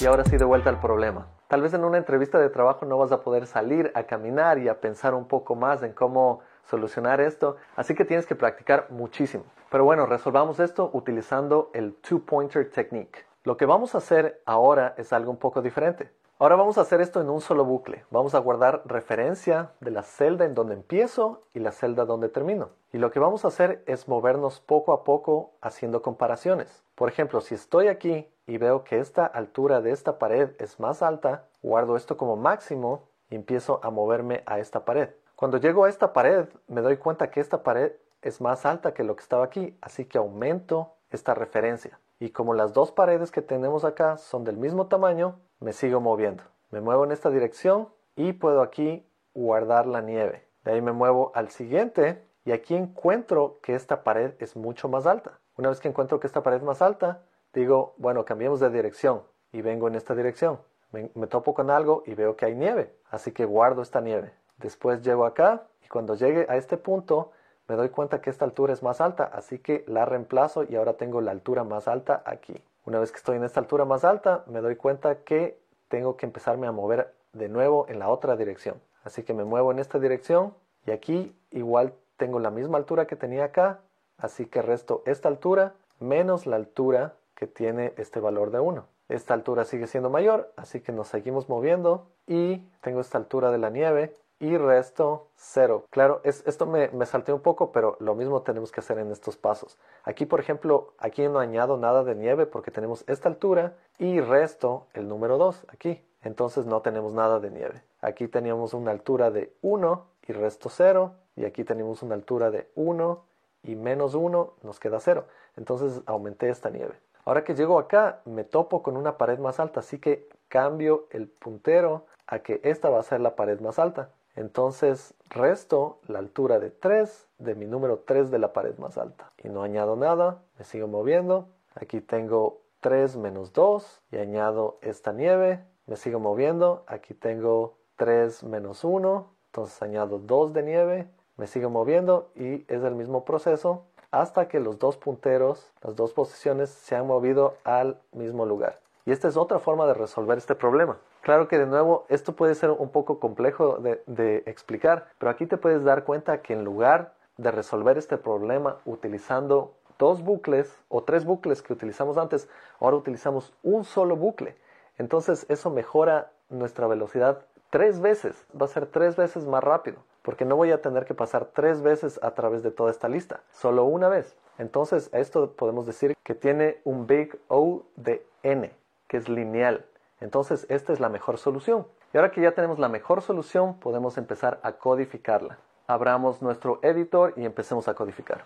Y 0.00 0.06
ahora 0.06 0.24
sí 0.24 0.36
de 0.36 0.44
vuelta 0.44 0.68
al 0.68 0.80
problema. 0.80 1.28
Tal 1.48 1.62
vez 1.62 1.72
en 1.72 1.84
una 1.84 1.96
entrevista 1.96 2.38
de 2.38 2.50
trabajo 2.50 2.84
no 2.84 2.98
vas 2.98 3.12
a 3.12 3.22
poder 3.22 3.46
salir 3.46 3.92
a 3.94 4.02
caminar 4.02 4.58
y 4.58 4.68
a 4.68 4.80
pensar 4.80 5.14
un 5.14 5.28
poco 5.28 5.54
más 5.54 5.82
en 5.82 5.92
cómo 5.92 6.40
solucionar 6.66 7.20
esto, 7.20 7.56
así 7.76 7.94
que 7.94 8.04
tienes 8.04 8.26
que 8.26 8.36
practicar 8.36 8.86
muchísimo. 8.90 9.44
Pero 9.70 9.84
bueno, 9.84 10.06
resolvamos 10.06 10.60
esto 10.60 10.90
utilizando 10.92 11.70
el 11.72 11.94
two-pointer 11.94 12.70
technique. 12.70 13.26
Lo 13.42 13.56
que 13.56 13.66
vamos 13.66 13.94
a 13.94 13.98
hacer 13.98 14.40
ahora 14.46 14.94
es 14.96 15.12
algo 15.12 15.30
un 15.30 15.36
poco 15.36 15.62
diferente. 15.62 16.10
Ahora 16.38 16.56
vamos 16.56 16.78
a 16.78 16.80
hacer 16.80 17.00
esto 17.00 17.20
en 17.20 17.30
un 17.30 17.40
solo 17.40 17.64
bucle. 17.64 18.04
Vamos 18.10 18.34
a 18.34 18.38
guardar 18.40 18.82
referencia 18.86 19.70
de 19.80 19.92
la 19.92 20.02
celda 20.02 20.44
en 20.44 20.54
donde 20.54 20.74
empiezo 20.74 21.44
y 21.54 21.60
la 21.60 21.70
celda 21.70 22.04
donde 22.04 22.28
termino. 22.28 22.70
Y 22.92 22.98
lo 22.98 23.12
que 23.12 23.20
vamos 23.20 23.44
a 23.44 23.48
hacer 23.48 23.84
es 23.86 24.08
movernos 24.08 24.60
poco 24.60 24.92
a 24.92 25.04
poco 25.04 25.52
haciendo 25.60 26.02
comparaciones. 26.02 26.82
Por 26.96 27.08
ejemplo, 27.08 27.40
si 27.40 27.54
estoy 27.54 27.86
aquí 27.86 28.28
y 28.46 28.58
veo 28.58 28.82
que 28.82 28.98
esta 28.98 29.26
altura 29.26 29.80
de 29.80 29.92
esta 29.92 30.18
pared 30.18 30.50
es 30.58 30.80
más 30.80 31.02
alta, 31.02 31.46
guardo 31.62 31.96
esto 31.96 32.16
como 32.16 32.36
máximo 32.36 33.08
y 33.30 33.36
empiezo 33.36 33.78
a 33.82 33.90
moverme 33.90 34.42
a 34.46 34.58
esta 34.58 34.84
pared. 34.84 35.10
Cuando 35.36 35.58
llego 35.58 35.84
a 35.84 35.88
esta 35.88 36.12
pared, 36.12 36.46
me 36.68 36.80
doy 36.80 36.96
cuenta 36.96 37.30
que 37.30 37.40
esta 37.40 37.62
pared 37.62 37.92
es 38.22 38.40
más 38.40 38.64
alta 38.64 38.94
que 38.94 39.04
lo 39.04 39.16
que 39.16 39.22
estaba 39.22 39.44
aquí, 39.44 39.76
así 39.80 40.04
que 40.04 40.18
aumento 40.18 40.94
esta 41.10 41.34
referencia. 41.34 41.98
Y 42.20 42.30
como 42.30 42.54
las 42.54 42.72
dos 42.72 42.92
paredes 42.92 43.30
que 43.30 43.42
tenemos 43.42 43.84
acá 43.84 44.16
son 44.16 44.44
del 44.44 44.56
mismo 44.56 44.86
tamaño, 44.86 45.40
me 45.60 45.72
sigo 45.72 46.00
moviendo. 46.00 46.44
Me 46.70 46.80
muevo 46.80 47.04
en 47.04 47.12
esta 47.12 47.30
dirección 47.30 47.88
y 48.16 48.32
puedo 48.32 48.62
aquí 48.62 49.06
guardar 49.34 49.86
la 49.86 50.00
nieve. 50.00 50.46
De 50.64 50.72
ahí 50.72 50.80
me 50.80 50.92
muevo 50.92 51.32
al 51.34 51.50
siguiente 51.50 52.24
y 52.44 52.52
aquí 52.52 52.74
encuentro 52.74 53.58
que 53.62 53.74
esta 53.74 54.04
pared 54.04 54.34
es 54.38 54.56
mucho 54.56 54.88
más 54.88 55.06
alta. 55.06 55.38
Una 55.56 55.68
vez 55.68 55.80
que 55.80 55.88
encuentro 55.88 56.20
que 56.20 56.26
esta 56.26 56.42
pared 56.42 56.58
es 56.58 56.62
más 56.62 56.82
alta, 56.82 57.22
digo, 57.52 57.94
bueno, 57.96 58.24
cambiemos 58.24 58.60
de 58.60 58.70
dirección 58.70 59.22
y 59.52 59.62
vengo 59.62 59.88
en 59.88 59.94
esta 59.94 60.14
dirección. 60.14 60.58
Me, 60.92 61.26
topo 61.26 61.54
con 61.54 61.70
algo 61.70 62.04
y 62.06 62.14
veo 62.14 62.36
que 62.36 62.46
hay 62.46 62.54
nieve, 62.54 62.94
así 63.10 63.32
que 63.32 63.44
guardo 63.44 63.82
esta 63.82 64.00
nieve. 64.00 64.32
Después 64.58 65.02
llego 65.02 65.26
acá 65.26 65.64
y 65.84 65.88
cuando 65.88 66.14
llegue 66.14 66.46
a 66.48 66.56
este 66.56 66.76
punto 66.76 67.32
me 67.68 67.76
doy 67.76 67.88
cuenta 67.88 68.20
que 68.20 68.30
esta 68.30 68.44
altura 68.44 68.72
es 68.72 68.82
más 68.82 69.00
alta, 69.00 69.24
así 69.24 69.58
que 69.58 69.84
la 69.86 70.04
reemplazo 70.04 70.64
y 70.64 70.76
ahora 70.76 70.94
tengo 70.94 71.20
la 71.20 71.30
altura 71.30 71.64
más 71.64 71.88
alta 71.88 72.22
aquí. 72.26 72.62
Una 72.84 72.98
vez 72.98 73.10
que 73.10 73.18
estoy 73.18 73.36
en 73.36 73.44
esta 73.44 73.60
altura 73.60 73.86
más 73.86 74.04
alta, 74.04 74.44
me 74.46 74.60
doy 74.60 74.76
cuenta 74.76 75.20
que 75.24 75.58
tengo 75.88 76.16
que 76.16 76.26
empezarme 76.26 76.66
a 76.66 76.72
mover 76.72 77.14
de 77.32 77.48
nuevo 77.48 77.86
en 77.88 77.98
la 77.98 78.08
otra 78.08 78.36
dirección. 78.36 78.80
Así 79.02 79.22
que 79.22 79.32
me 79.32 79.44
muevo 79.44 79.72
en 79.72 79.78
esta 79.78 79.98
dirección 79.98 80.54
y 80.86 80.90
aquí 80.90 81.34
igual 81.50 81.94
tengo 82.16 82.38
la 82.38 82.50
misma 82.50 82.78
altura 82.78 83.06
que 83.06 83.16
tenía 83.16 83.44
acá, 83.44 83.80
así 84.18 84.46
que 84.46 84.62
resto 84.62 85.02
esta 85.06 85.28
altura 85.28 85.74
menos 85.98 86.46
la 86.46 86.56
altura 86.56 87.14
que 87.34 87.46
tiene 87.46 87.94
este 87.96 88.20
valor 88.20 88.50
de 88.50 88.60
1. 88.60 88.84
Esta 89.08 89.34
altura 89.34 89.64
sigue 89.64 89.86
siendo 89.86 90.10
mayor, 90.10 90.52
así 90.56 90.80
que 90.80 90.92
nos 90.92 91.08
seguimos 91.08 91.48
moviendo 91.48 92.06
y 92.26 92.58
tengo 92.80 93.00
esta 93.00 93.18
altura 93.18 93.50
de 93.50 93.58
la 93.58 93.70
nieve 93.70 94.16
y 94.40 94.56
resto 94.56 95.28
0. 95.36 95.84
Claro, 95.90 96.20
es, 96.24 96.42
esto 96.46 96.66
me, 96.66 96.88
me 96.88 97.06
salté 97.06 97.32
un 97.32 97.40
poco, 97.40 97.72
pero 97.72 97.96
lo 98.00 98.14
mismo 98.14 98.42
tenemos 98.42 98.72
que 98.72 98.80
hacer 98.80 98.98
en 98.98 99.10
estos 99.10 99.36
pasos. 99.36 99.78
Aquí, 100.02 100.26
por 100.26 100.40
ejemplo, 100.40 100.94
aquí 100.98 101.26
no 101.28 101.38
añado 101.38 101.76
nada 101.76 102.04
de 102.04 102.14
nieve 102.14 102.46
porque 102.46 102.70
tenemos 102.70 103.04
esta 103.06 103.28
altura 103.28 103.74
y 103.98 104.20
resto 104.20 104.86
el 104.92 105.08
número 105.08 105.38
2 105.38 105.66
aquí. 105.68 106.04
Entonces 106.22 106.66
no 106.66 106.80
tenemos 106.80 107.12
nada 107.12 107.38
de 107.38 107.50
nieve. 107.50 107.82
Aquí 108.00 108.28
teníamos 108.28 108.74
una 108.74 108.90
altura 108.90 109.30
de 109.30 109.52
1 109.62 110.06
y 110.26 110.32
resto 110.32 110.68
0 110.70 111.12
y 111.36 111.44
aquí 111.44 111.64
tenemos 111.64 112.02
una 112.02 112.14
altura 112.14 112.50
de 112.50 112.70
1 112.74 113.24
y 113.62 113.76
menos 113.76 114.14
1 114.14 114.54
nos 114.62 114.80
queda 114.80 115.00
0. 115.00 115.26
Entonces 115.56 116.02
aumenté 116.06 116.48
esta 116.48 116.70
nieve. 116.70 116.94
Ahora 117.26 117.44
que 117.44 117.54
llego 117.54 117.78
acá 117.78 118.20
me 118.24 118.44
topo 118.44 118.82
con 118.82 118.96
una 118.96 119.16
pared 119.16 119.38
más 119.38 119.60
alta, 119.60 119.80
así 119.80 119.98
que 119.98 120.28
cambio 120.48 121.06
el 121.10 121.28
puntero 121.28 122.06
a 122.26 122.40
que 122.40 122.60
esta 122.64 122.90
va 122.90 123.00
a 123.00 123.02
ser 123.02 123.20
la 123.20 123.36
pared 123.36 123.60
más 123.60 123.78
alta. 123.78 124.10
Entonces 124.36 125.14
resto 125.30 125.98
la 126.06 126.18
altura 126.18 126.58
de 126.58 126.70
3 126.70 127.28
de 127.38 127.54
mi 127.54 127.66
número 127.66 128.00
3 128.06 128.30
de 128.30 128.38
la 128.38 128.52
pared 128.52 128.76
más 128.78 128.98
alta. 128.98 129.30
Y 129.42 129.48
no 129.48 129.62
añado 129.62 129.96
nada, 129.96 130.42
me 130.58 130.64
sigo 130.64 130.88
moviendo. 130.88 131.48
Aquí 131.74 132.00
tengo 132.00 132.60
3 132.80 133.16
menos 133.16 133.52
2 133.52 134.02
y 134.12 134.16
añado 134.16 134.78
esta 134.82 135.12
nieve. 135.12 135.64
Me 135.86 135.96
sigo 135.96 136.20
moviendo. 136.20 136.84
Aquí 136.86 137.14
tengo 137.14 137.76
3 137.96 138.44
menos 138.44 138.84
1. 138.84 139.30
Entonces 139.46 139.82
añado 139.82 140.18
2 140.18 140.52
de 140.52 140.62
nieve. 140.62 141.08
Me 141.36 141.46
sigo 141.46 141.70
moviendo 141.70 142.30
y 142.34 142.64
es 142.72 142.82
el 142.82 142.94
mismo 142.94 143.24
proceso 143.24 143.84
hasta 144.14 144.46
que 144.46 144.60
los 144.60 144.78
dos 144.78 144.96
punteros, 144.96 145.72
las 145.82 145.96
dos 145.96 146.12
posiciones 146.12 146.70
se 146.70 146.94
han 146.94 147.06
movido 147.06 147.56
al 147.64 147.98
mismo 148.12 148.46
lugar. 148.46 148.78
Y 149.04 149.10
esta 149.10 149.26
es 149.26 149.36
otra 149.36 149.58
forma 149.58 149.86
de 149.86 149.94
resolver 149.94 150.38
este 150.38 150.54
problema. 150.54 150.98
Claro 151.24 151.48
que 151.48 151.58
de 151.58 151.64
nuevo 151.64 152.04
esto 152.10 152.36
puede 152.36 152.54
ser 152.54 152.70
un 152.70 152.90
poco 152.90 153.18
complejo 153.18 153.78
de, 153.78 154.42
explicar, 154.44 155.08
pero 155.16 155.30
aquí 155.30 155.46
te 155.46 155.56
puedes 155.56 155.82
dar 155.82 156.04
cuenta 156.04 156.42
que 156.42 156.52
en 156.52 156.64
lugar 156.64 157.14
de 157.38 157.50
resolver 157.50 157.96
este 157.96 158.18
problema 158.18 158.76
utilizando 158.84 159.72
dos 159.98 160.22
bucles 160.22 160.78
o 160.90 161.02
tres 161.02 161.24
bucles 161.24 161.62
que 161.62 161.72
utilizamos 161.72 162.18
antes, 162.18 162.46
ahora 162.78 162.98
utilizamos 162.98 163.54
un 163.62 163.84
solo 163.84 164.16
bucle. 164.16 164.54
Entonces 164.98 165.46
eso 165.48 165.70
mejora 165.70 166.30
nuestra 166.50 166.86
velocidad 166.88 167.46
tres 167.70 168.00
veces, 168.00 168.46
va 168.60 168.66
a 168.66 168.68
ser 168.68 168.84
tres 168.84 169.16
veces 169.16 169.46
más 169.46 169.64
rápido, 169.64 169.96
porque 170.20 170.44
no 170.44 170.56
voy 170.56 170.72
a 170.72 170.82
tener 170.82 171.06
que 171.06 171.14
pasar 171.14 171.46
tres 171.54 171.80
veces 171.80 172.20
a 172.22 172.32
través 172.32 172.62
de 172.62 172.70
toda 172.70 172.90
esta 172.90 173.08
lista, 173.08 173.40
solo 173.50 173.86
una 173.86 174.10
vez. 174.10 174.36
Entonces 174.58 175.08
esto 175.14 175.52
podemos 175.52 175.86
decir 175.86 176.14
que 176.22 176.34
tiene 176.34 176.82
un 176.84 177.06
big 177.06 177.38
O 177.48 177.84
de 177.96 178.26
n, 178.42 178.70
que 179.08 179.16
es 179.16 179.30
lineal. 179.30 179.86
Entonces, 180.20 180.66
esta 180.68 180.92
es 180.92 181.00
la 181.00 181.08
mejor 181.08 181.38
solución. 181.38 181.86
Y 182.12 182.16
ahora 182.16 182.30
que 182.30 182.40
ya 182.40 182.52
tenemos 182.52 182.78
la 182.78 182.88
mejor 182.88 183.22
solución, 183.22 183.78
podemos 183.80 184.16
empezar 184.18 184.60
a 184.62 184.72
codificarla. 184.72 185.58
Abramos 185.86 186.40
nuestro 186.40 186.78
editor 186.82 187.34
y 187.36 187.44
empecemos 187.44 187.88
a 187.88 187.94
codificar. 187.94 188.44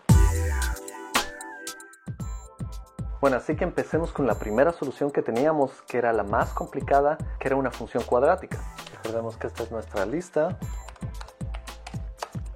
Bueno, 3.21 3.37
así 3.37 3.57
que 3.57 3.65
empecemos 3.65 4.13
con 4.13 4.27
la 4.27 4.35
primera 4.37 4.73
solución 4.73 5.11
que 5.11 5.23
teníamos, 5.23 5.83
que 5.83 5.99
era 5.99 6.13
la 6.13 6.23
más 6.23 6.53
complicada, 6.53 7.19
que 7.41 7.49
era 7.49 7.57
una 7.57 7.71
función 7.71 8.05
cuadrática. 8.05 8.59
Recordemos 8.95 9.37
que 9.37 9.49
esta 9.49 9.65
es 9.65 9.73
nuestra 9.73 10.07
lista. 10.07 10.57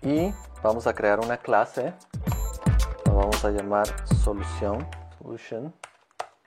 Y 0.02 0.32
vamos 0.62 0.86
a 0.86 0.94
crear 0.94 1.20
una 1.20 1.36
clase. 1.36 1.94
La 3.06 3.12
vamos 3.12 3.44
a 3.44 3.50
llamar 3.50 3.86
solución. 4.06 4.86
Solution. 5.18 5.74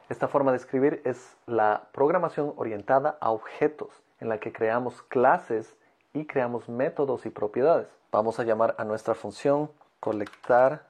Esta 0.08 0.28
forma 0.28 0.52
de 0.52 0.58
escribir 0.58 1.02
es 1.04 1.36
la 1.48 1.88
programación 1.92 2.54
orientada 2.58 3.18
a 3.22 3.32
objetos, 3.32 3.90
en 4.20 4.30
la 4.30 4.40
que 4.40 4.54
creamos 4.54 5.02
clases 5.02 5.76
y 6.14 6.28
creamos 6.28 6.70
métodos 6.70 7.26
y 7.26 7.32
propiedades. 7.32 7.88
Vamos 8.12 8.40
a 8.40 8.44
llamar 8.44 8.76
a 8.78 8.84
nuestra 8.84 9.16
función 9.16 9.72
colectar 10.00 10.84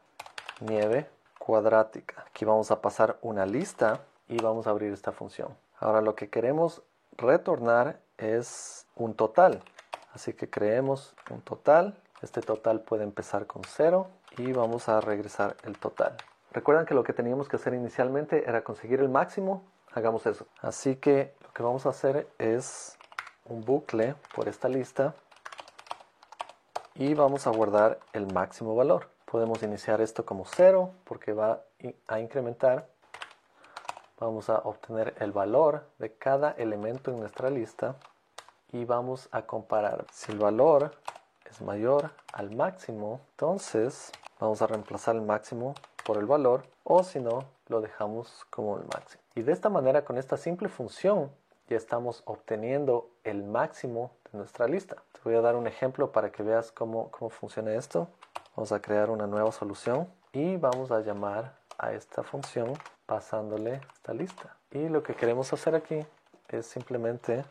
nieve 0.59 1.07
cuadrática. 1.39 2.25
Aquí 2.27 2.43
vamos 2.43 2.71
a 2.71 2.81
pasar 2.81 3.17
una 3.21 3.45
lista 3.45 4.01
y 4.27 4.41
vamos 4.41 4.67
a 4.67 4.71
abrir 4.71 4.91
esta 4.91 5.13
función. 5.13 5.55
Ahora 5.79 6.01
lo 6.01 6.15
que 6.15 6.29
queremos 6.29 6.81
retornar 7.15 7.99
es 8.17 8.85
un 8.95 9.13
total. 9.13 9.63
Así 10.13 10.33
que 10.33 10.49
creemos 10.49 11.15
un 11.29 11.41
total. 11.41 11.97
Este 12.21 12.41
total 12.41 12.81
puede 12.81 13.03
empezar 13.03 13.47
con 13.47 13.61
0 13.65 14.07
y 14.37 14.51
vamos 14.51 14.89
a 14.89 14.99
regresar 14.99 15.55
el 15.63 15.77
total. 15.77 16.17
Recuerdan 16.55 16.85
que 16.85 16.93
lo 16.93 17.03
que 17.03 17.11
teníamos 17.11 17.49
que 17.49 17.57
hacer 17.57 17.73
inicialmente 17.73 18.47
era 18.47 18.63
conseguir 18.63 19.01
el 19.01 19.09
máximo. 19.09 19.61
Hagamos 19.91 20.25
eso. 20.25 20.47
Así 20.61 20.95
que 20.95 21.33
lo 21.43 21.51
que 21.51 21.61
vamos 21.61 21.85
a 21.85 21.89
hacer 21.89 22.29
es 22.37 22.97
un 23.43 23.59
bucle 23.59 24.15
por 24.33 24.47
esta 24.47 24.69
lista 24.69 25.13
y 26.93 27.13
vamos 27.13 27.45
a 27.45 27.49
guardar 27.49 27.99
el 28.13 28.31
máximo 28.31 28.73
valor. 28.73 29.09
Podemos 29.25 29.63
iniciar 29.63 29.99
esto 29.99 30.25
como 30.25 30.45
0 30.45 30.93
porque 31.03 31.33
va 31.33 31.61
a 32.07 32.19
incrementar. 32.21 32.87
Vamos 34.17 34.49
a 34.49 34.59
obtener 34.59 35.13
el 35.19 35.33
valor 35.33 35.83
de 35.99 36.13
cada 36.13 36.51
elemento 36.51 37.11
en 37.11 37.19
nuestra 37.19 37.49
lista 37.49 37.97
y 38.71 38.85
vamos 38.85 39.27
a 39.33 39.41
comparar. 39.41 40.05
Si 40.09 40.31
el 40.31 40.39
valor 40.39 40.91
es 41.51 41.59
mayor 41.59 42.11
al 42.31 42.55
máximo, 42.55 43.19
entonces 43.31 44.13
vamos 44.39 44.61
a 44.61 44.67
reemplazar 44.67 45.15
el 45.15 45.21
máximo 45.21 45.75
por 46.05 46.17
el 46.17 46.25
valor 46.25 46.63
o 46.83 47.03
si 47.03 47.19
no 47.19 47.45
lo 47.67 47.81
dejamos 47.81 48.45
como 48.49 48.77
el 48.77 48.83
máximo. 48.85 49.21
Y 49.35 49.41
de 49.41 49.51
esta 49.51 49.69
manera 49.69 50.05
con 50.05 50.17
esta 50.17 50.37
simple 50.37 50.69
función 50.69 51.31
ya 51.67 51.77
estamos 51.77 52.21
obteniendo 52.25 53.09
el 53.23 53.43
máximo 53.43 54.11
de 54.31 54.37
nuestra 54.37 54.67
lista. 54.67 54.97
Te 55.13 55.19
voy 55.23 55.35
a 55.35 55.41
dar 55.41 55.55
un 55.55 55.67
ejemplo 55.67 56.11
para 56.11 56.31
que 56.31 56.43
veas 56.43 56.71
cómo, 56.71 57.09
cómo 57.11 57.29
funciona 57.29 57.73
esto. 57.73 58.07
Vamos 58.55 58.71
a 58.71 58.81
crear 58.81 59.09
una 59.09 59.27
nueva 59.27 59.51
solución 59.51 60.07
y 60.31 60.57
vamos 60.57 60.91
a 60.91 61.01
llamar 61.01 61.55
a 61.77 61.93
esta 61.93 62.23
función 62.23 62.73
pasándole 63.05 63.81
esta 63.95 64.13
lista. 64.13 64.55
Y 64.71 64.89
lo 64.89 65.03
que 65.03 65.15
queremos 65.15 65.51
hacer 65.53 65.75
aquí 65.75 66.05
es 66.49 66.65
simplemente 66.67 67.43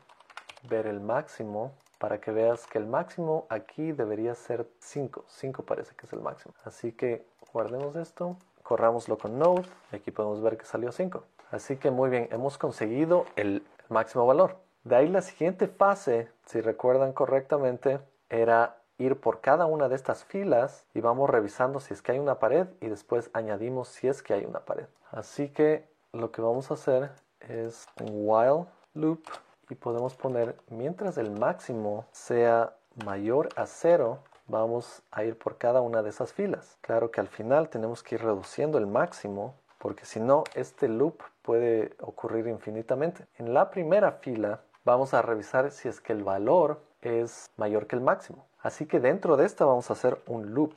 ver 0.68 0.86
el 0.86 1.00
máximo 1.00 1.72
para 2.04 2.20
que 2.20 2.32
veas 2.32 2.66
que 2.66 2.76
el 2.76 2.84
máximo 2.84 3.46
aquí 3.48 3.92
debería 3.92 4.34
ser 4.34 4.68
5. 4.78 5.24
5 5.26 5.62
parece 5.62 5.94
que 5.96 6.04
es 6.04 6.12
el 6.12 6.20
máximo. 6.20 6.52
Así 6.62 6.92
que 6.92 7.24
guardemos 7.50 7.96
esto, 7.96 8.36
corrámoslo 8.62 9.16
con 9.16 9.38
Node 9.38 9.62
y 9.90 9.96
aquí 9.96 10.10
podemos 10.10 10.42
ver 10.42 10.58
que 10.58 10.66
salió 10.66 10.92
5. 10.92 11.24
Así 11.50 11.78
que 11.78 11.90
muy 11.90 12.10
bien, 12.10 12.28
hemos 12.30 12.58
conseguido 12.58 13.24
el 13.36 13.66
máximo 13.88 14.26
valor. 14.26 14.58
De 14.82 14.96
ahí 14.96 15.08
la 15.08 15.22
siguiente 15.22 15.66
fase, 15.66 16.28
si 16.44 16.60
recuerdan 16.60 17.14
correctamente, 17.14 18.00
era 18.28 18.76
ir 18.98 19.18
por 19.18 19.40
cada 19.40 19.64
una 19.64 19.88
de 19.88 19.94
estas 19.94 20.26
filas 20.26 20.84
y 20.92 21.00
vamos 21.00 21.30
revisando 21.30 21.80
si 21.80 21.94
es 21.94 22.02
que 22.02 22.12
hay 22.12 22.18
una 22.18 22.38
pared 22.38 22.66
y 22.82 22.88
después 22.88 23.30
añadimos 23.32 23.88
si 23.88 24.08
es 24.08 24.22
que 24.22 24.34
hay 24.34 24.44
una 24.44 24.60
pared. 24.60 24.88
Así 25.10 25.48
que 25.48 25.88
lo 26.12 26.30
que 26.32 26.42
vamos 26.42 26.70
a 26.70 26.74
hacer 26.74 27.12
es 27.40 27.88
un 27.98 28.10
while 28.12 28.66
loop 28.92 29.22
y 29.70 29.74
podemos 29.74 30.14
poner 30.14 30.56
mientras 30.70 31.18
el 31.18 31.30
máximo 31.30 32.06
sea 32.12 32.74
mayor 33.04 33.48
a 33.56 33.66
0 33.66 34.18
vamos 34.46 35.02
a 35.10 35.24
ir 35.24 35.38
por 35.38 35.58
cada 35.58 35.80
una 35.80 36.02
de 36.02 36.10
esas 36.10 36.32
filas. 36.32 36.76
Claro 36.80 37.10
que 37.10 37.20
al 37.20 37.28
final 37.28 37.68
tenemos 37.68 38.02
que 38.02 38.16
ir 38.16 38.22
reduciendo 38.22 38.78
el 38.78 38.86
máximo 38.86 39.54
porque 39.78 40.04
si 40.04 40.20
no 40.20 40.44
este 40.54 40.88
loop 40.88 41.22
puede 41.42 41.94
ocurrir 42.00 42.46
infinitamente. 42.46 43.26
En 43.38 43.54
la 43.54 43.70
primera 43.70 44.12
fila 44.12 44.60
vamos 44.84 45.14
a 45.14 45.22
revisar 45.22 45.70
si 45.70 45.88
es 45.88 46.00
que 46.00 46.12
el 46.12 46.22
valor 46.22 46.80
es 47.02 47.50
mayor 47.56 47.86
que 47.86 47.96
el 47.96 48.02
máximo. 48.02 48.46
Así 48.60 48.86
que 48.86 49.00
dentro 49.00 49.36
de 49.36 49.44
esta 49.44 49.64
vamos 49.64 49.90
a 49.90 49.92
hacer 49.92 50.18
un 50.26 50.54
loop. 50.54 50.72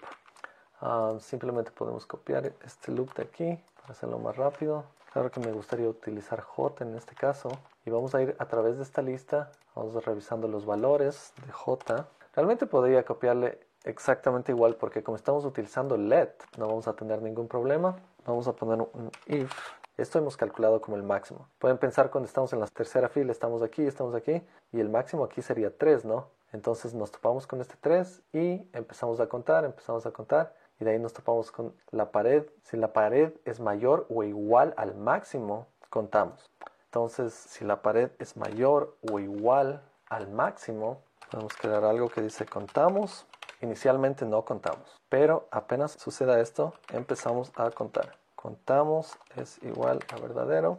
Ah, 0.81 1.15
simplemente 1.19 1.71
podemos 1.71 2.05
copiar 2.05 2.51
este 2.65 2.91
loop 2.91 3.13
de 3.15 3.23
aquí 3.23 3.59
para 3.81 3.93
hacerlo 3.93 4.19
más 4.19 4.35
rápido. 4.35 4.83
Claro 5.13 5.31
que 5.31 5.39
me 5.39 5.51
gustaría 5.51 5.87
utilizar 5.87 6.41
j 6.41 6.83
en 6.83 6.95
este 6.95 7.15
caso. 7.15 7.49
Y 7.85 7.89
vamos 7.89 8.13
a 8.15 8.21
ir 8.21 8.35
a 8.39 8.45
través 8.45 8.77
de 8.77 8.83
esta 8.83 9.01
lista, 9.01 9.51
vamos 9.75 10.03
revisando 10.05 10.47
los 10.47 10.65
valores 10.65 11.33
de 11.45 11.51
j 11.51 12.07
Realmente 12.33 12.67
podría 12.67 13.03
copiarle 13.03 13.59
exactamente 13.83 14.51
igual 14.51 14.75
porque 14.75 15.01
como 15.01 15.15
estamos 15.15 15.45
utilizando 15.45 15.97
let 15.97 16.33
no 16.57 16.67
vamos 16.67 16.87
a 16.87 16.93
tener 16.93 17.21
ningún 17.21 17.47
problema. 17.47 17.95
Vamos 18.25 18.47
a 18.47 18.53
poner 18.53 18.81
un 18.81 19.09
if. 19.25 19.51
Esto 19.97 20.19
hemos 20.19 20.37
calculado 20.37 20.79
como 20.79 20.97
el 20.97 21.03
máximo. 21.03 21.47
Pueden 21.57 21.79
pensar 21.79 22.11
cuando 22.11 22.27
estamos 22.27 22.53
en 22.53 22.59
la 22.59 22.67
tercera 22.67 23.09
fila, 23.09 23.31
estamos 23.31 23.63
aquí, 23.63 23.87
estamos 23.87 24.13
aquí 24.13 24.45
y 24.71 24.79
el 24.79 24.89
máximo 24.89 25.23
aquí 25.23 25.41
sería 25.41 25.75
3, 25.75 26.05
¿no? 26.05 26.29
Entonces 26.53 26.93
nos 26.93 27.11
topamos 27.11 27.47
con 27.47 27.61
este 27.61 27.75
3 27.81 28.21
y 28.33 28.69
empezamos 28.73 29.19
a 29.19 29.27
contar, 29.27 29.65
empezamos 29.65 30.05
a 30.05 30.11
contar 30.11 30.53
y 30.79 30.85
de 30.85 30.91
ahí 30.91 30.99
nos 30.99 31.13
topamos 31.13 31.51
con 31.51 31.73
la 31.91 32.11
pared. 32.11 32.45
Si 32.63 32.77
la 32.77 32.93
pared 32.93 33.33
es 33.45 33.59
mayor 33.59 34.05
o 34.09 34.23
igual 34.23 34.73
al 34.77 34.95
máximo, 34.95 35.67
contamos. 35.89 36.49
Entonces, 36.85 37.33
si 37.33 37.65
la 37.65 37.81
pared 37.81 38.11
es 38.19 38.37
mayor 38.37 38.95
o 39.11 39.19
igual 39.19 39.81
al 40.09 40.29
máximo, 40.29 41.01
podemos 41.29 41.55
crear 41.55 41.83
algo 41.83 42.09
que 42.09 42.21
dice 42.21 42.45
contamos. 42.45 43.25
Inicialmente 43.61 44.25
no 44.25 44.45
contamos, 44.45 45.01
pero 45.09 45.47
apenas 45.51 45.93
suceda 45.93 46.39
esto, 46.39 46.73
empezamos 46.93 47.51
a 47.55 47.71
contar. 47.71 48.15
Contamos 48.35 49.17
es 49.35 49.61
igual 49.63 49.99
a 50.13 50.19
verdadero, 50.19 50.77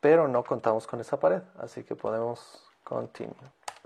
pero 0.00 0.26
no 0.26 0.42
contamos 0.44 0.86
con 0.86 1.00
esa 1.00 1.20
pared, 1.20 1.42
así 1.58 1.84
que 1.84 1.94
podemos 1.94 2.64
continue. 2.84 3.36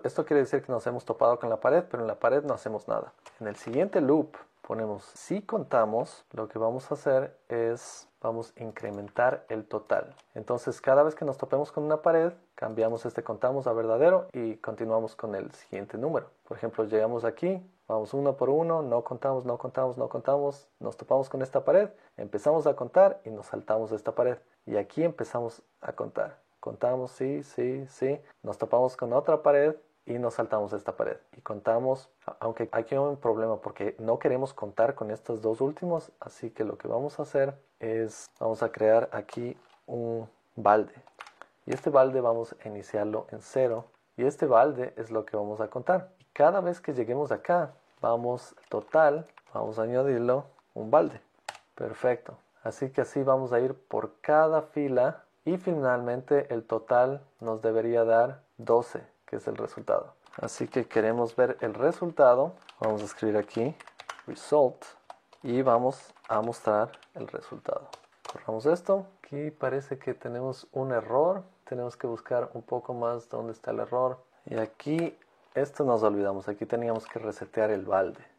Esto 0.04 0.24
quiere 0.24 0.42
decir 0.42 0.62
que 0.62 0.70
nos 0.70 0.86
hemos 0.86 1.04
topado 1.04 1.38
con 1.38 1.50
la 1.50 1.60
pared, 1.60 1.84
pero 1.90 2.02
en 2.02 2.06
la 2.06 2.14
pared 2.14 2.44
no 2.44 2.54
hacemos 2.54 2.86
nada. 2.86 3.12
En 3.40 3.48
el 3.48 3.56
siguiente 3.56 4.00
loop 4.00 4.36
ponemos 4.66 5.04
si 5.14 5.42
contamos, 5.42 6.24
lo 6.32 6.48
que 6.48 6.58
vamos 6.58 6.90
a 6.90 6.94
hacer 6.94 7.38
es 7.48 8.08
vamos 8.20 8.54
a 8.56 8.62
incrementar 8.62 9.44
el 9.48 9.66
total. 9.66 10.14
Entonces 10.34 10.80
cada 10.80 11.02
vez 11.02 11.14
que 11.14 11.24
nos 11.24 11.36
topemos 11.36 11.70
con 11.70 11.84
una 11.84 12.00
pared, 12.00 12.32
cambiamos 12.54 13.04
este 13.04 13.22
contamos 13.22 13.66
a 13.66 13.72
verdadero 13.72 14.28
y 14.32 14.56
continuamos 14.56 15.14
con 15.14 15.34
el 15.34 15.52
siguiente 15.52 15.98
número. 15.98 16.30
Por 16.48 16.56
ejemplo, 16.56 16.84
llegamos 16.84 17.24
aquí, 17.24 17.62
vamos 17.86 18.14
uno 18.14 18.36
por 18.36 18.48
uno, 18.48 18.82
no 18.82 19.04
contamos, 19.04 19.44
no 19.44 19.58
contamos, 19.58 19.98
no 19.98 20.08
contamos, 20.08 20.68
nos 20.80 20.96
topamos 20.96 21.28
con 21.28 21.42
esta 21.42 21.64
pared, 21.64 21.90
empezamos 22.16 22.66
a 22.66 22.74
contar 22.74 23.20
y 23.24 23.30
nos 23.30 23.46
saltamos 23.46 23.92
esta 23.92 24.14
pared. 24.14 24.38
Y 24.64 24.76
aquí 24.76 25.04
empezamos 25.04 25.62
a 25.82 25.92
contar. 25.92 26.40
Contamos, 26.60 27.10
sí, 27.10 27.42
sí, 27.42 27.86
sí, 27.88 28.18
nos 28.42 28.56
topamos 28.56 28.96
con 28.96 29.12
otra 29.12 29.42
pared, 29.42 29.76
y 30.06 30.18
nos 30.18 30.34
saltamos 30.34 30.72
esta 30.72 30.96
pared 30.96 31.16
y 31.36 31.40
contamos, 31.40 32.10
aunque 32.40 32.68
aquí 32.72 32.94
hay 32.94 33.00
un 33.00 33.16
problema 33.16 33.60
porque 33.60 33.96
no 33.98 34.18
queremos 34.18 34.52
contar 34.52 34.94
con 34.94 35.10
estos 35.10 35.40
dos 35.40 35.60
últimos, 35.60 36.12
así 36.20 36.50
que 36.50 36.64
lo 36.64 36.76
que 36.76 36.88
vamos 36.88 37.18
a 37.18 37.22
hacer 37.22 37.54
es, 37.80 38.30
vamos 38.38 38.62
a 38.62 38.70
crear 38.70 39.08
aquí 39.12 39.56
un 39.86 40.28
balde 40.56 40.94
y 41.66 41.72
este 41.72 41.90
balde 41.90 42.20
vamos 42.20 42.54
a 42.62 42.68
iniciarlo 42.68 43.26
en 43.30 43.40
cero 43.40 43.86
y 44.16 44.24
este 44.24 44.46
balde 44.46 44.92
es 44.96 45.10
lo 45.10 45.24
que 45.24 45.36
vamos 45.36 45.60
a 45.60 45.68
contar. 45.68 46.10
Y 46.18 46.24
cada 46.32 46.60
vez 46.60 46.80
que 46.80 46.92
lleguemos 46.92 47.32
acá, 47.32 47.72
vamos 48.00 48.54
total, 48.68 49.26
vamos 49.52 49.78
a 49.78 49.82
añadirlo 49.82 50.44
un 50.74 50.90
balde. 50.90 51.20
Perfecto. 51.74 52.36
Así 52.62 52.90
que 52.90 53.00
así 53.00 53.22
vamos 53.22 53.52
a 53.52 53.60
ir 53.60 53.74
por 53.74 54.20
cada 54.20 54.62
fila 54.62 55.24
y 55.44 55.56
finalmente 55.56 56.52
el 56.52 56.64
total 56.64 57.22
nos 57.40 57.60
debería 57.62 58.04
dar 58.04 58.42
12 58.58 59.13
es 59.32 59.48
el 59.48 59.56
resultado. 59.56 60.14
Así 60.36 60.68
que 60.68 60.86
queremos 60.86 61.36
ver 61.36 61.56
el 61.60 61.74
resultado. 61.74 62.52
Vamos 62.80 63.02
a 63.02 63.04
escribir 63.04 63.36
aquí 63.36 63.74
result 64.26 64.82
y 65.42 65.62
vamos 65.62 66.12
a 66.28 66.40
mostrar 66.40 66.92
el 67.14 67.28
resultado. 67.28 67.88
Corramos 68.30 68.66
esto. 68.66 69.06
Aquí 69.18 69.50
parece 69.50 69.98
que 69.98 70.14
tenemos 70.14 70.66
un 70.72 70.92
error. 70.92 71.44
Tenemos 71.68 71.96
que 71.96 72.06
buscar 72.06 72.50
un 72.54 72.62
poco 72.62 72.94
más 72.94 73.28
dónde 73.28 73.52
está 73.52 73.70
el 73.70 73.80
error. 73.80 74.18
Y 74.46 74.56
aquí, 74.56 75.16
esto 75.54 75.84
nos 75.84 76.02
olvidamos. 76.02 76.48
Aquí 76.48 76.66
teníamos 76.66 77.06
que 77.06 77.18
resetear 77.18 77.70
el 77.70 77.84
balde. 77.84 78.33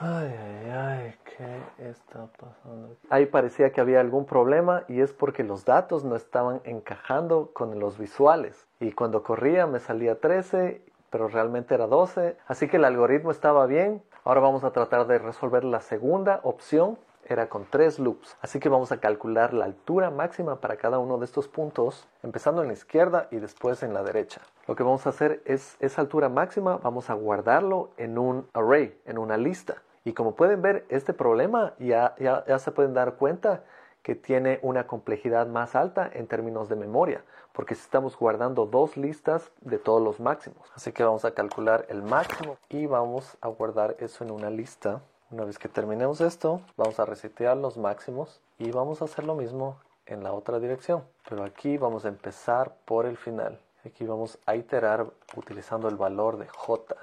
Ay, 0.00 0.32
ay, 0.32 0.70
ay, 0.70 1.14
¿qué 1.24 1.88
está 1.90 2.28
pasando? 2.38 2.96
Ahí 3.10 3.26
parecía 3.26 3.72
que 3.72 3.80
había 3.80 3.98
algún 3.98 4.26
problema 4.26 4.84
y 4.86 5.00
es 5.00 5.12
porque 5.12 5.42
los 5.42 5.64
datos 5.64 6.04
no 6.04 6.14
estaban 6.14 6.60
encajando 6.62 7.50
con 7.52 7.80
los 7.80 7.98
visuales. 7.98 8.68
Y 8.78 8.92
cuando 8.92 9.24
corría 9.24 9.66
me 9.66 9.80
salía 9.80 10.20
13, 10.20 10.84
pero 11.10 11.26
realmente 11.26 11.74
era 11.74 11.88
12. 11.88 12.36
Así 12.46 12.68
que 12.68 12.76
el 12.76 12.84
algoritmo 12.84 13.32
estaba 13.32 13.66
bien. 13.66 14.00
Ahora 14.22 14.40
vamos 14.40 14.62
a 14.62 14.70
tratar 14.70 15.08
de 15.08 15.18
resolver 15.18 15.64
la 15.64 15.80
segunda 15.80 16.38
opción. 16.44 16.96
Era 17.24 17.48
con 17.48 17.64
tres 17.64 17.98
loops. 17.98 18.36
Así 18.40 18.60
que 18.60 18.68
vamos 18.68 18.92
a 18.92 19.00
calcular 19.00 19.52
la 19.52 19.64
altura 19.64 20.10
máxima 20.10 20.60
para 20.60 20.76
cada 20.76 21.00
uno 21.00 21.18
de 21.18 21.24
estos 21.24 21.48
puntos, 21.48 22.06
empezando 22.22 22.62
en 22.62 22.68
la 22.68 22.74
izquierda 22.74 23.26
y 23.32 23.38
después 23.38 23.82
en 23.82 23.94
la 23.94 24.04
derecha. 24.04 24.42
Lo 24.68 24.76
que 24.76 24.84
vamos 24.84 25.06
a 25.06 25.10
hacer 25.10 25.42
es 25.44 25.76
esa 25.80 26.02
altura 26.02 26.28
máxima, 26.28 26.76
vamos 26.76 27.10
a 27.10 27.14
guardarlo 27.14 27.90
en 27.96 28.16
un 28.16 28.46
array, 28.54 28.96
en 29.04 29.18
una 29.18 29.36
lista. 29.36 29.82
Y 30.04 30.12
como 30.12 30.34
pueden 30.34 30.62
ver, 30.62 30.84
este 30.88 31.12
problema 31.12 31.74
ya, 31.78 32.14
ya, 32.18 32.58
se 32.58 32.72
pueden 32.72 32.94
dar 32.94 33.14
cuenta 33.14 33.64
que 34.02 34.14
tiene 34.14 34.58
una 34.62 34.86
complejidad 34.86 35.46
más 35.46 35.74
alta 35.74 36.08
en 36.12 36.26
términos 36.26 36.68
de 36.68 36.76
memoria, 36.76 37.24
porque 37.52 37.74
estamos 37.74 38.16
guardando 38.16 38.66
dos 38.66 38.96
listas 38.96 39.50
de 39.60 39.78
todos 39.78 40.02
los 40.02 40.20
máximos. 40.20 40.70
Así 40.74 40.92
que 40.92 41.04
vamos 41.04 41.24
a 41.24 41.32
calcular 41.32 41.84
el 41.88 42.02
máximo 42.02 42.56
y 42.68 42.86
vamos 42.86 43.36
a 43.40 43.48
guardar 43.48 43.96
eso 43.98 44.24
en 44.24 44.30
una 44.30 44.50
lista. 44.50 45.02
Una 45.30 45.44
vez 45.44 45.58
que 45.58 45.68
terminemos 45.68 46.22
esto, 46.22 46.62
vamos 46.76 46.98
a 47.00 47.04
resetear 47.04 47.56
los 47.56 47.76
máximos 47.76 48.40
y 48.58 48.70
vamos 48.70 49.02
a 49.02 49.04
hacer 49.04 49.24
lo 49.26 49.34
mismo 49.34 49.76
en 50.06 50.22
la 50.22 50.32
otra 50.32 50.58
dirección. 50.58 51.04
Pero 51.28 51.44
aquí 51.44 51.76
vamos 51.76 52.04
a 52.06 52.08
empezar 52.08 52.74
por 52.86 53.04
el 53.04 53.16
final. 53.16 53.60
Aquí 53.84 54.06
vamos 54.06 54.38
a 54.46 54.56
iterar 54.56 55.06
utilizando 55.36 55.88
el 55.88 55.96
valor 55.96 56.38
de 56.38 56.48
j. 56.48 56.96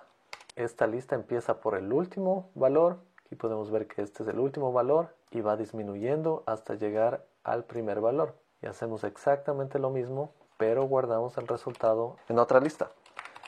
Esta 0.55 0.87
lista 0.87 1.15
empieza 1.15 1.59
por 1.59 1.75
el 1.75 1.91
último 1.91 2.49
valor. 2.55 2.99
Aquí 3.25 3.35
podemos 3.35 3.71
ver 3.71 3.87
que 3.87 4.01
este 4.01 4.23
es 4.23 4.29
el 4.29 4.39
último 4.39 4.71
valor 4.71 5.09
y 5.31 5.41
va 5.41 5.57
disminuyendo 5.57 6.43
hasta 6.45 6.75
llegar 6.75 7.25
al 7.43 7.65
primer 7.65 7.99
valor. 7.99 8.35
Y 8.61 8.67
hacemos 8.67 9.03
exactamente 9.03 9.79
lo 9.79 9.89
mismo, 9.89 10.31
pero 10.57 10.85
guardamos 10.85 11.37
el 11.37 11.47
resultado 11.47 12.15
en 12.29 12.39
otra 12.39 12.61
lista. 12.61 12.89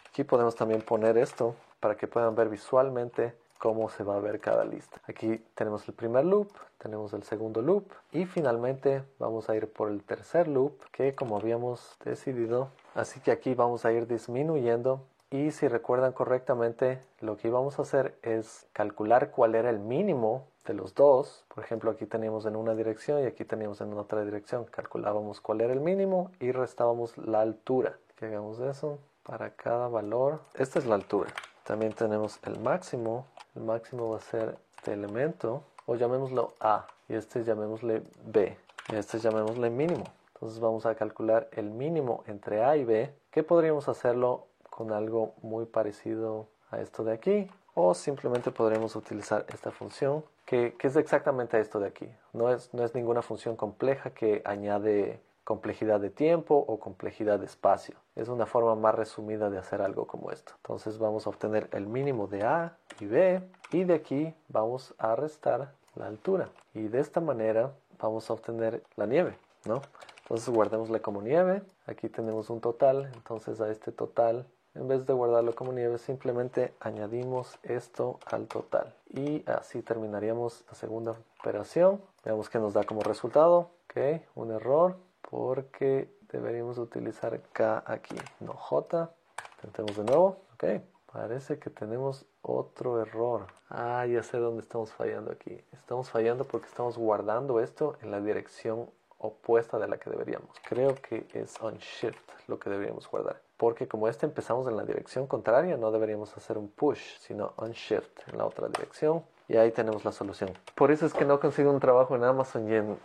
Aquí 0.09 0.25
podemos 0.25 0.55
también 0.55 0.81
poner 0.81 1.17
esto 1.17 1.55
para 1.79 1.95
que 1.95 2.07
puedan 2.07 2.35
ver 2.35 2.49
visualmente 2.49 3.33
cómo 3.57 3.87
se 3.87 4.03
va 4.03 4.17
a 4.17 4.19
ver 4.19 4.41
cada 4.41 4.65
lista. 4.65 4.99
Aquí 5.07 5.37
tenemos 5.55 5.87
el 5.87 5.93
primer 5.93 6.25
loop, 6.25 6.51
tenemos 6.77 7.13
el 7.13 7.23
segundo 7.23 7.61
loop 7.61 7.89
y 8.11 8.25
finalmente 8.25 9.03
vamos 9.17 9.49
a 9.49 9.55
ir 9.55 9.71
por 9.71 9.89
el 9.89 10.03
tercer 10.03 10.49
loop 10.49 10.73
que 10.91 11.15
como 11.15 11.37
habíamos 11.37 11.97
decidido. 12.03 12.67
Así 12.95 13.21
que 13.21 13.31
aquí 13.31 13.53
vamos 13.55 13.85
a 13.85 13.93
ir 13.93 14.07
disminuyendo 14.07 15.05
y 15.29 15.51
si 15.51 15.67
recuerdan 15.67 16.13
correctamente, 16.13 16.99
lo 17.19 17.37
que 17.37 17.49
íbamos 17.49 17.79
a 17.79 17.81
hacer 17.81 18.17
es 18.21 18.65
calcular 18.71 19.31
cuál 19.31 19.55
era 19.55 19.69
el 19.69 19.79
mínimo 19.79 20.47
de 20.65 20.73
los 20.73 20.95
dos. 20.95 21.43
Por 21.53 21.63
ejemplo, 21.63 21.91
aquí 21.91 22.05
teníamos 22.05 22.45
en 22.45 22.55
una 22.55 22.75
dirección 22.75 23.21
y 23.21 23.25
aquí 23.25 23.43
teníamos 23.43 23.81
en 23.81 23.93
otra 23.93 24.23
dirección. 24.23 24.65
Calculábamos 24.65 25.41
cuál 25.41 25.61
era 25.61 25.73
el 25.73 25.81
mínimo 25.81 26.31
y 26.39 26.51
restábamos 26.51 27.17
la 27.17 27.41
altura. 27.41 27.97
Que 28.15 28.27
hagamos 28.27 28.59
eso 28.59 28.99
para 29.23 29.51
cada 29.51 29.89
valor. 29.89 30.39
Esta 30.53 30.79
es 30.79 30.85
la 30.85 30.95
altura. 30.95 31.29
También 31.65 31.91
tenemos 31.91 32.39
el 32.43 32.59
máximo. 32.59 33.25
El 33.55 33.63
máximo 33.63 34.09
va 34.09 34.17
a 34.17 34.21
ser 34.21 34.57
este 34.77 34.93
elemento 34.93 35.63
o 35.85 35.95
llamémoslo 35.95 36.53
A 36.61 36.87
y 37.09 37.15
este 37.15 37.43
llamémosle 37.43 38.03
B 38.25 38.57
y 38.89 38.95
este 38.95 39.19
llamémosle 39.19 39.69
mínimo. 39.69 40.05
Entonces 40.35 40.59
vamos 40.59 40.85
a 40.85 40.95
calcular 40.95 41.49
el 41.51 41.71
mínimo 41.71 42.23
entre 42.27 42.63
A 42.63 42.77
y 42.77 42.85
B, 42.85 43.11
que 43.31 43.43
podríamos 43.43 43.89
hacerlo 43.89 44.45
con 44.77 44.93
algo 44.93 45.33
muy 45.41 45.65
parecido 45.65 46.45
a 46.69 46.79
esto 46.79 47.03
de 47.03 47.11
aquí 47.11 47.49
o 47.73 47.95
simplemente 47.95 48.51
podremos 48.51 48.95
utilizar 48.95 49.43
esta 49.49 49.71
función 49.71 50.23
que, 50.45 50.75
es 50.79 50.95
exactamente 50.95 51.59
esto 51.59 51.79
de 51.79 51.87
aquí. 51.87 52.07
No 52.31 52.51
es, 52.51 52.71
no 52.75 52.83
es 52.85 52.93
ninguna 52.93 53.23
función 53.23 53.55
compleja 53.55 54.11
que 54.11 54.43
añade 54.45 55.19
complejidad 55.43 55.99
de 55.99 56.11
tiempo 56.11 56.63
o 56.67 56.79
complejidad 56.79 57.39
de 57.39 57.47
espacio. 57.47 57.95
Es 58.15 58.29
una 58.29 58.45
forma 58.45 58.75
más 58.75 58.93
resumida 58.93 59.49
de 59.49 59.57
hacer 59.57 59.81
algo 59.81 60.05
como 60.05 60.29
esto. 60.29 60.53
Entonces 60.57 60.99
vamos 60.99 61.25
a 61.25 61.31
obtener 61.31 61.69
el 61.71 61.87
mínimo 61.87 62.27
de 62.27 62.43
A 62.43 62.77
y 62.99 63.07
B 63.07 63.41
y 63.71 63.83
de 63.83 63.95
aquí 63.95 64.35
vamos 64.47 64.93
a 64.99 65.15
restar 65.15 65.73
la 65.95 66.05
altura. 66.05 66.49
Y 66.75 66.87
de 66.87 66.99
esta 66.99 67.19
manera 67.19 67.71
vamos 67.99 68.29
a 68.29 68.33
obtener 68.33 68.83
la 68.95 69.07
nieve, 69.07 69.39
¿no? 69.65 69.81
Entonces 70.21 70.49
guardémosle 70.53 71.01
como 71.01 71.23
nieve. 71.23 71.63
Aquí 71.87 72.09
tenemos 72.09 72.51
un 72.51 72.61
total, 72.61 73.09
entonces 73.15 73.59
a 73.59 73.71
este 73.71 73.91
total 73.91 74.45
en 74.77 74.87
vez 74.87 75.05
de 75.05 75.13
guardarlo 75.13 75.55
como 75.55 75.73
nieve, 75.73 75.97
simplemente 75.97 76.73
añadimos 76.79 77.57
esto 77.63 78.19
al 78.25 78.47
total. 78.47 78.93
Y 79.09 79.43
así 79.49 79.81
terminaríamos 79.81 80.63
la 80.67 80.75
segunda 80.75 81.15
operación. 81.39 82.01
Veamos 82.23 82.49
que 82.49 82.59
nos 82.59 82.73
da 82.73 82.83
como 82.83 83.01
resultado. 83.01 83.71
Ok, 83.89 84.21
un 84.35 84.51
error 84.51 84.97
porque 85.29 86.09
deberíamos 86.31 86.77
utilizar 86.77 87.41
K 87.53 87.83
aquí, 87.85 88.15
no 88.39 88.53
J. 88.53 89.09
Intentemos 89.55 89.97
de 89.97 90.03
nuevo. 90.03 90.37
Ok, 90.53 90.81
parece 91.11 91.57
que 91.57 91.69
tenemos 91.69 92.25
otro 92.41 93.01
error. 93.01 93.47
Ah, 93.69 94.05
ya 94.05 94.21
sé 94.21 94.37
dónde 94.37 94.61
estamos 94.61 94.91
fallando 94.91 95.31
aquí. 95.31 95.59
Estamos 95.71 96.09
fallando 96.09 96.43
porque 96.43 96.67
estamos 96.67 96.97
guardando 96.97 97.59
esto 97.59 97.95
en 98.01 98.11
la 98.11 98.21
dirección 98.21 98.89
opuesta 99.17 99.79
de 99.79 99.87
la 99.87 99.97
que 99.97 100.11
deberíamos. 100.11 100.55
Creo 100.69 100.93
que 100.95 101.25
es 101.33 101.59
on 101.61 101.77
shift 101.77 102.29
lo 102.47 102.59
que 102.59 102.69
deberíamos 102.69 103.09
guardar. 103.09 103.46
Porque 103.57 103.87
como 103.87 104.07
este 104.07 104.25
empezamos 104.25 104.67
en 104.67 104.77
la 104.77 104.83
dirección 104.83 105.27
contraria, 105.27 105.77
no 105.77 105.91
deberíamos 105.91 106.35
hacer 106.37 106.57
un 106.57 106.69
push, 106.69 107.17
sino 107.19 107.53
un 107.57 107.71
shift 107.71 108.27
en 108.31 108.37
la 108.37 108.45
otra 108.45 108.67
dirección. 108.67 109.23
Y 109.47 109.57
ahí 109.57 109.71
tenemos 109.71 110.05
la 110.05 110.11
solución. 110.11 110.51
Por 110.75 110.91
eso 110.91 111.05
es 111.05 111.13
que 111.13 111.25
no 111.25 111.39
consigo 111.39 111.71
un 111.71 111.79
trabajo 111.79 112.15
en 112.15 112.23
Amazon 112.23 112.69
y 112.69 112.75
en, 112.75 112.97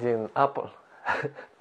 y 0.00 0.08
en 0.08 0.30
Apple. 0.34 0.70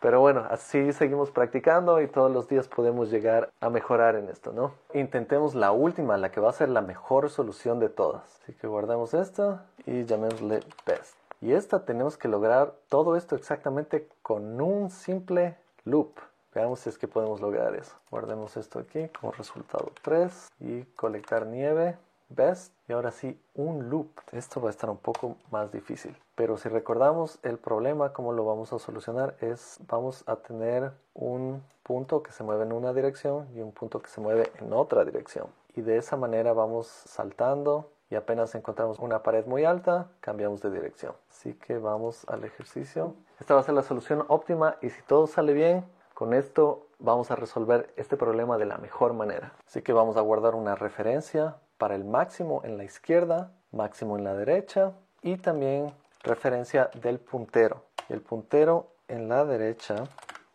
Pero 0.00 0.20
bueno, 0.20 0.46
así 0.48 0.92
seguimos 0.92 1.32
practicando 1.32 2.00
y 2.00 2.06
todos 2.06 2.30
los 2.30 2.46
días 2.48 2.68
podemos 2.68 3.10
llegar 3.10 3.50
a 3.60 3.68
mejorar 3.68 4.14
en 4.14 4.28
esto, 4.28 4.52
¿no? 4.52 4.72
Intentemos 4.94 5.56
la 5.56 5.72
última, 5.72 6.16
la 6.16 6.30
que 6.30 6.40
va 6.40 6.50
a 6.50 6.52
ser 6.52 6.68
la 6.68 6.82
mejor 6.82 7.30
solución 7.30 7.80
de 7.80 7.88
todas. 7.88 8.22
Así 8.42 8.52
que 8.52 8.68
guardamos 8.68 9.12
esta 9.12 9.66
y 9.86 10.04
llamémosle 10.04 10.60
best. 10.86 11.16
Y 11.40 11.52
esta 11.52 11.84
tenemos 11.84 12.16
que 12.16 12.28
lograr 12.28 12.74
todo 12.88 13.16
esto 13.16 13.34
exactamente 13.34 14.08
con 14.22 14.60
un 14.60 14.90
simple 14.90 15.56
loop. 15.84 16.12
Veamos 16.54 16.80
si 16.80 16.88
es 16.88 16.98
que 16.98 17.08
podemos 17.08 17.40
lograr 17.40 17.74
eso. 17.74 17.94
Guardemos 18.10 18.56
esto 18.56 18.78
aquí 18.78 19.08
como 19.20 19.32
resultado 19.32 19.92
3 20.02 20.50
y 20.60 20.82
colectar 20.96 21.46
nieve 21.46 21.96
best 22.28 22.72
y 22.88 22.92
ahora 22.92 23.10
sí 23.10 23.40
un 23.54 23.88
loop. 23.90 24.08
Esto 24.32 24.60
va 24.60 24.68
a 24.68 24.70
estar 24.70 24.90
un 24.90 24.98
poco 24.98 25.36
más 25.50 25.72
difícil. 25.72 26.16
Pero 26.34 26.56
si 26.56 26.68
recordamos 26.68 27.38
el 27.42 27.58
problema, 27.58 28.12
cómo 28.12 28.32
lo 28.32 28.44
vamos 28.44 28.72
a 28.72 28.78
solucionar 28.78 29.36
es 29.40 29.78
vamos 29.88 30.24
a 30.26 30.36
tener 30.36 30.92
un 31.14 31.62
punto 31.82 32.22
que 32.22 32.32
se 32.32 32.44
mueve 32.44 32.64
en 32.64 32.72
una 32.72 32.92
dirección 32.92 33.48
y 33.54 33.60
un 33.60 33.72
punto 33.72 34.00
que 34.00 34.08
se 34.08 34.20
mueve 34.20 34.52
en 34.60 34.72
otra 34.72 35.04
dirección. 35.04 35.46
Y 35.74 35.80
de 35.80 35.96
esa 35.96 36.16
manera 36.16 36.52
vamos 36.52 36.86
saltando 36.86 37.90
y 38.10 38.14
apenas 38.14 38.54
encontramos 38.54 38.98
una 38.98 39.22
pared 39.22 39.46
muy 39.46 39.64
alta, 39.64 40.08
cambiamos 40.20 40.62
de 40.62 40.70
dirección. 40.70 41.12
Así 41.30 41.54
que 41.54 41.78
vamos 41.78 42.24
al 42.28 42.44
ejercicio. 42.44 43.14
Esta 43.38 43.54
va 43.54 43.60
a 43.60 43.64
ser 43.64 43.74
la 43.74 43.82
solución 43.82 44.24
óptima 44.28 44.76
y 44.80 44.90
si 44.90 45.02
todo 45.02 45.26
sale 45.26 45.52
bien, 45.52 45.84
con 46.18 46.34
esto 46.34 46.88
vamos 46.98 47.30
a 47.30 47.36
resolver 47.36 47.94
este 47.94 48.16
problema 48.16 48.58
de 48.58 48.66
la 48.66 48.76
mejor 48.78 49.12
manera. 49.12 49.52
Así 49.64 49.82
que 49.82 49.92
vamos 49.92 50.16
a 50.16 50.20
guardar 50.20 50.56
una 50.56 50.74
referencia 50.74 51.58
para 51.76 51.94
el 51.94 52.04
máximo 52.04 52.60
en 52.64 52.76
la 52.76 52.82
izquierda, 52.82 53.52
máximo 53.70 54.18
en 54.18 54.24
la 54.24 54.34
derecha 54.34 54.94
y 55.22 55.36
también 55.36 55.94
referencia 56.24 56.90
del 57.00 57.20
puntero. 57.20 57.84
El 58.08 58.20
puntero 58.20 58.88
en 59.06 59.28
la 59.28 59.44
derecha 59.44 59.94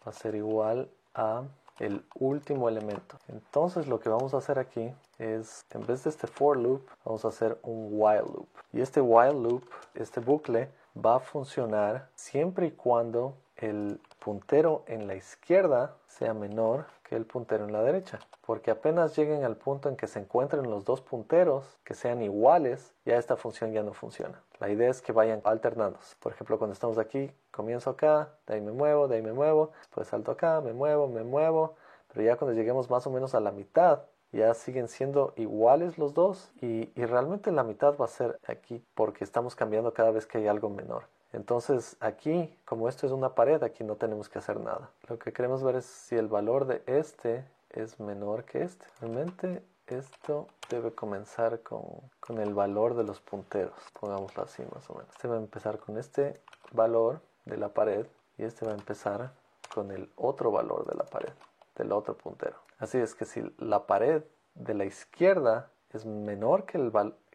va 0.06 0.10
a 0.10 0.12
ser 0.12 0.36
igual 0.36 0.90
a 1.16 1.44
el 1.80 2.04
último 2.16 2.68
elemento. 2.68 3.18
Entonces 3.30 3.88
lo 3.88 4.02
que 4.02 4.10
vamos 4.10 4.34
a 4.34 4.40
hacer 4.40 4.60
aquí 4.60 4.94
es, 5.18 5.66
en 5.70 5.88
vez 5.88 6.04
de 6.04 6.10
este 6.10 6.28
for 6.28 6.58
loop, 6.58 6.86
vamos 7.06 7.24
a 7.24 7.30
hacer 7.30 7.58
un 7.64 7.88
while 7.92 8.24
loop. 8.24 8.50
Y 8.74 8.82
este 8.82 9.00
while 9.00 9.40
loop, 9.40 9.64
este 9.96 10.20
bucle, 10.20 10.70
va 10.94 11.16
a 11.16 11.20
funcionar 11.22 12.10
siempre 12.16 12.66
y 12.68 12.72
cuando 12.72 13.38
el 13.56 14.02
puntero 14.24 14.84
en 14.88 15.06
la 15.06 15.16
izquierda 15.16 15.98
sea 16.08 16.34
menor 16.34 16.86
que 17.04 17.18
el 17.18 17.26
puntero 17.26 17.66
en 17.66 17.74
la 17.74 17.84
derecha. 17.84 18.20
Porque 18.46 18.72
apenas 18.72 19.18
lleguen 19.18 19.44
al 19.44 19.58
punto 19.58 19.90
en 19.90 19.98
que 19.98 20.08
se 20.08 20.20
encuentren 20.20 20.70
los 20.70 20.86
dos 20.86 21.02
punteros 21.02 21.78
que 21.84 21.94
sean 21.94 22.22
iguales, 22.22 22.94
ya 23.06 23.18
esta 23.18 23.36
función 23.36 23.74
ya 23.74 23.84
no 23.84 23.94
funciona. 23.94 24.42
La 24.60 24.70
idea 24.70 24.90
es 24.90 25.02
que 25.02 25.12
vayan 25.12 25.42
alternándose. 25.44 26.16
Por 26.22 26.32
ejemplo, 26.32 26.58
cuando 26.58 26.74
estamos 26.74 26.98
aquí, 26.98 27.32
comienzo 27.52 27.90
acá, 27.90 28.30
de 28.48 28.56
ahí 28.56 28.62
me 28.62 28.72
muevo, 28.72 29.10
de 29.10 29.18
ahí 29.18 29.22
me 29.22 29.34
muevo, 29.34 29.72
después 29.80 30.08
salto 30.08 30.32
acá, 30.32 30.62
me 30.62 30.72
muevo, 30.72 31.10
me 31.10 31.24
muevo. 31.24 31.76
Pero 32.08 32.26
ya 32.26 32.38
cuando 32.38 32.56
lleguemos 32.56 32.90
más 32.90 33.06
o 33.06 33.12
menos 33.12 33.36
a 33.36 33.42
la 33.42 33.52
mitad, 33.52 34.04
ya 34.32 34.54
siguen 34.54 34.88
siendo 34.88 35.34
iguales 35.36 35.98
los 35.98 36.14
dos 36.14 36.50
y, 36.62 36.92
y 36.96 37.06
realmente 37.06 37.52
la 37.52 37.64
mitad 37.64 37.96
va 37.98 38.06
a 38.06 38.08
ser 38.08 38.40
aquí 38.48 38.84
porque 38.96 39.26
estamos 39.26 39.56
cambiando 39.56 39.94
cada 39.94 40.12
vez 40.12 40.26
que 40.26 40.38
hay 40.38 40.48
algo 40.48 40.70
menor. 40.70 41.04
Entonces 41.34 41.98
aquí, 42.00 42.56
como 42.64 42.88
esto 42.88 43.06
es 43.06 43.12
una 43.12 43.36
pared, 43.36 43.62
aquí 43.64 43.84
no 43.84 43.96
tenemos 43.96 44.30
que 44.30 44.40
hacer 44.40 44.60
nada. 44.60 44.90
Lo 45.10 45.20
que 45.20 45.34
queremos 45.34 45.64
ver 45.64 45.76
es 45.76 45.86
si 45.86 46.16
el 46.16 46.28
valor 46.28 46.66
de 46.66 46.84
este 46.86 47.44
es 47.72 48.00
menor 48.00 48.46
que 48.46 48.64
este. 48.64 48.86
Realmente 49.02 49.64
esto 49.88 50.48
debe 50.70 50.94
comenzar 50.94 51.62
con, 51.62 51.84
con 52.20 52.40
el 52.40 52.54
valor 52.54 52.96
de 52.96 53.04
los 53.04 53.20
punteros. 53.20 53.74
Pongámoslo 54.00 54.44
así 54.44 54.64
más 54.74 54.90
o 54.90 54.94
menos. 54.94 55.10
Este 55.12 55.28
va 55.28 55.36
a 55.36 55.40
empezar 55.40 55.80
con 55.80 55.98
este 55.98 56.40
valor 56.72 57.20
de 57.46 57.58
la 57.58 57.70
pared 57.70 58.06
y 58.38 58.44
este 58.44 58.66
va 58.66 58.72
a 58.72 58.76
empezar 58.76 59.32
con 59.74 59.92
el 59.92 60.10
otro 60.16 60.52
valor 60.52 60.86
de 60.86 60.96
la 60.96 61.04
pared, 61.04 61.34
del 61.76 61.92
otro 61.92 62.16
puntero. 62.16 62.58
Así 62.78 62.98
es 62.98 63.16
que 63.16 63.26
si 63.26 63.44
la 63.58 63.88
pared 63.88 64.24
de 64.56 64.74
la 64.74 64.86
izquierda 64.86 65.72
es 65.92 66.06
menor 66.06 66.66
que, 66.66 66.78
el, 66.78 66.92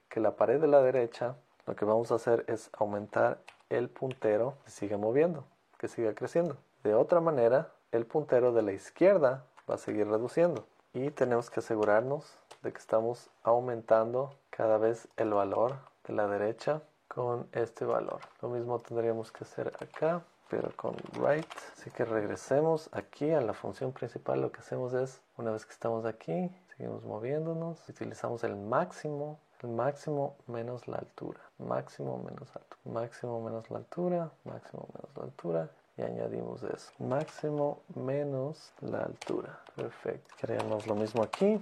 que 0.08 0.20
la 0.20 0.36
pared 0.36 0.60
de 0.60 0.68
la 0.68 0.80
derecha, 0.80 1.36
lo 1.66 1.74
que 1.74 1.84
vamos 1.84 2.12
a 2.12 2.16
hacer 2.16 2.44
es 2.48 2.70
aumentar 2.72 3.40
el 3.70 3.88
puntero 3.88 4.54
que 4.64 4.70
siga 4.70 4.96
moviendo, 4.96 5.44
que 5.78 5.88
siga 5.88 6.14
creciendo. 6.14 6.56
De 6.82 6.94
otra 6.94 7.20
manera, 7.20 7.72
el 7.92 8.06
puntero 8.06 8.52
de 8.52 8.62
la 8.62 8.72
izquierda 8.72 9.44
va 9.68 9.74
a 9.74 9.78
seguir 9.78 10.08
reduciendo 10.08 10.66
y 10.92 11.10
tenemos 11.10 11.50
que 11.50 11.60
asegurarnos 11.60 12.36
de 12.62 12.72
que 12.72 12.78
estamos 12.78 13.30
aumentando 13.42 14.34
cada 14.50 14.78
vez 14.78 15.08
el 15.16 15.30
valor 15.30 15.76
de 16.06 16.14
la 16.14 16.26
derecha 16.26 16.82
con 17.08 17.48
este 17.52 17.84
valor. 17.84 18.20
Lo 18.42 18.48
mismo 18.48 18.78
tendríamos 18.78 19.32
que 19.32 19.44
hacer 19.44 19.72
acá, 19.80 20.22
pero 20.48 20.70
con 20.76 20.94
right. 21.14 21.46
Así 21.76 21.90
que 21.90 22.04
regresemos 22.04 22.88
aquí 22.92 23.30
a 23.30 23.40
la 23.40 23.52
función 23.52 23.92
principal. 23.92 24.40
Lo 24.40 24.50
que 24.50 24.60
hacemos 24.60 24.94
es, 24.94 25.20
una 25.36 25.50
vez 25.50 25.66
que 25.66 25.72
estamos 25.72 26.04
aquí, 26.04 26.50
seguimos 26.76 27.04
moviéndonos, 27.04 27.88
utilizamos 27.88 28.44
el 28.44 28.56
máximo 28.56 29.38
máximo 29.66 30.36
menos 30.46 30.86
la 30.86 30.98
altura, 30.98 31.40
máximo 31.58 32.18
menos 32.18 32.48
altura, 32.54 32.80
máximo 32.84 33.40
menos 33.40 33.70
la 33.70 33.78
altura, 33.78 34.30
máximo 34.44 34.88
menos 34.94 35.16
la 35.16 35.24
altura. 35.24 35.70
Y 35.96 36.02
añadimos 36.02 36.62
eso, 36.62 36.92
máximo 37.00 37.80
menos 37.96 38.72
la 38.80 39.00
altura, 39.00 39.58
perfecto. 39.74 40.32
Queremos 40.38 40.86
lo 40.86 40.94
mismo 40.94 41.24
aquí, 41.24 41.60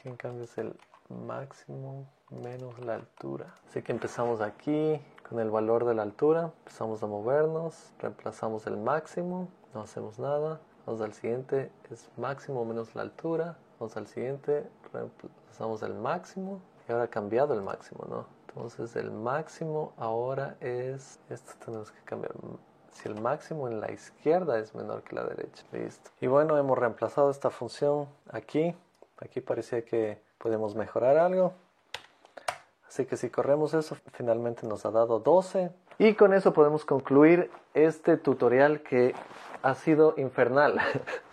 que 0.00 0.08
en 0.08 0.16
cambio 0.16 0.44
es 0.44 0.56
el 0.56 0.74
máximo 1.10 2.06
menos 2.30 2.78
la 2.78 2.94
altura. 2.94 3.54
Así 3.68 3.82
que 3.82 3.92
empezamos 3.92 4.40
aquí 4.40 5.00
con 5.28 5.38
el 5.38 5.50
valor 5.50 5.84
de 5.84 5.94
la 5.94 6.02
altura, 6.02 6.52
empezamos 6.60 7.02
a 7.02 7.06
movernos, 7.06 7.92
reemplazamos 7.98 8.66
el 8.66 8.76
máximo, 8.76 9.48
no 9.74 9.82
hacemos 9.82 10.18
nada, 10.18 10.60
vamos 10.86 11.00
al 11.02 11.12
siguiente, 11.12 11.70
es 11.90 12.10
máximo 12.16 12.64
menos 12.64 12.94
la 12.94 13.02
altura, 13.02 13.56
vamos 13.78 13.96
al 13.96 14.06
siguiente, 14.06 14.68
reemplazamos 14.92 15.82
el 15.82 15.94
máximo, 15.94 16.60
y 16.88 16.92
ahora 16.92 17.04
ha 17.04 17.08
cambiado 17.08 17.54
el 17.54 17.62
máximo, 17.62 18.04
¿no? 18.08 18.26
Entonces 18.48 18.94
el 18.96 19.10
máximo 19.10 19.92
ahora 19.96 20.56
es, 20.60 21.18
esto 21.28 21.52
tenemos 21.64 21.90
que 21.90 22.00
cambiar, 22.04 22.32
si 22.92 23.08
el 23.08 23.20
máximo 23.20 23.68
en 23.68 23.80
la 23.80 23.90
izquierda 23.90 24.58
es 24.58 24.74
menor 24.74 25.02
que 25.02 25.16
la 25.16 25.24
derecha, 25.24 25.64
listo. 25.72 26.10
Y 26.20 26.28
bueno, 26.28 26.56
hemos 26.56 26.78
reemplazado 26.78 27.30
esta 27.30 27.50
función 27.50 28.06
aquí, 28.30 28.74
aquí 29.20 29.40
parecía 29.40 29.84
que 29.84 30.20
podemos 30.38 30.76
mejorar 30.76 31.16
algo, 31.16 31.52
así 32.86 33.06
que 33.06 33.16
si 33.16 33.28
corremos 33.30 33.74
eso, 33.74 33.96
finalmente 34.12 34.66
nos 34.66 34.86
ha 34.86 34.90
dado 34.90 35.18
12. 35.18 35.72
Y 35.98 36.14
con 36.14 36.34
eso 36.34 36.52
podemos 36.52 36.84
concluir 36.84 37.50
este 37.72 38.16
tutorial 38.16 38.82
que 38.82 39.14
ha 39.62 39.74
sido 39.74 40.14
infernal. 40.16 40.80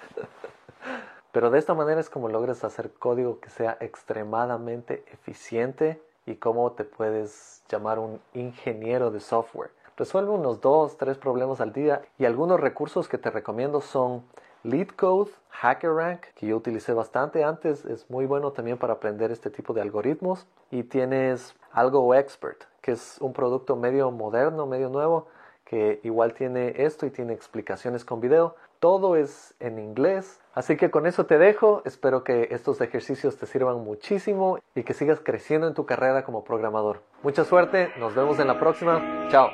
Pero 1.32 1.50
de 1.50 1.60
esta 1.60 1.74
manera 1.74 2.02
es 2.02 2.10
como 2.10 2.30
logras 2.30 2.64
hacer 2.64 2.92
código 2.92 3.40
que 3.40 3.50
sea 3.50 3.78
extremadamente 3.80 5.06
eficiente 5.12 6.02
y 6.26 6.36
cómo 6.36 6.72
te 6.74 6.84
puedes 6.84 7.64
llamar 7.70 8.00
un 8.00 8.20
ingeniero 8.34 9.12
de 9.12 9.20
software. 9.20 9.72
Resuelve 9.98 10.32
unos 10.32 10.62
dos, 10.62 10.98
tres 10.98 11.18
problemas 11.18 11.62
al 11.62 11.74
día 11.74 12.02
y 12.18 12.26
algunos 12.26 12.60
recursos 12.60 13.08
que 13.08 13.18
te 13.18 13.30
recomiendo 13.30 13.82
son 13.82 14.24
LeetCode, 14.64 15.32
HackerRank, 15.62 16.22
que 16.36 16.48
yo 16.48 16.58
utilicé 16.58 16.94
bastante 16.94 17.44
antes, 17.44 17.86
es 17.86 18.10
muy 18.10 18.26
bueno 18.26 18.52
también 18.52 18.78
para 18.78 18.94
aprender 18.94 19.32
este 19.32 19.50
tipo 19.50 19.74
de 19.74 19.82
algoritmos. 19.82 20.46
Y 20.70 20.84
tienes 20.84 21.56
Algo 21.72 22.14
Expert, 22.14 22.64
que 22.82 22.92
es 22.92 23.18
un 23.22 23.34
producto 23.34 23.76
medio 23.76 24.12
moderno, 24.12 24.66
medio 24.68 24.90
nuevo, 24.90 25.28
que 25.66 26.00
igual 26.04 26.34
tiene 26.34 26.74
esto 26.84 27.06
y 27.06 27.12
tiene 27.12 27.34
explicaciones 27.34 28.06
con 28.06 28.22
video. 28.22 28.56
Todo 28.82 29.16
es 29.16 29.54
en 29.60 29.78
inglés. 29.78 30.42
Así 30.56 30.76
que 30.76 30.90
con 30.90 31.06
eso 31.06 31.28
te 31.28 31.38
dejo. 31.38 31.84
Espero 31.86 32.24
que 32.24 32.48
estos 32.50 32.82
ejercicios 32.82 33.38
te 33.38 33.46
sirvan 33.46 33.84
muchísimo 33.84 34.58
y 34.74 34.82
que 34.82 34.96
sigas 34.96 35.20
creciendo 35.24 35.68
en 35.68 35.76
tu 35.76 35.86
carrera 35.86 36.26
como 36.26 36.44
programador. 36.44 37.04
Mucha 37.22 37.44
suerte. 37.46 37.92
Nos 38.00 38.16
vemos 38.16 38.40
en 38.40 38.48
la 38.48 38.60
próxima. 38.60 39.28
Chao. 39.30 39.50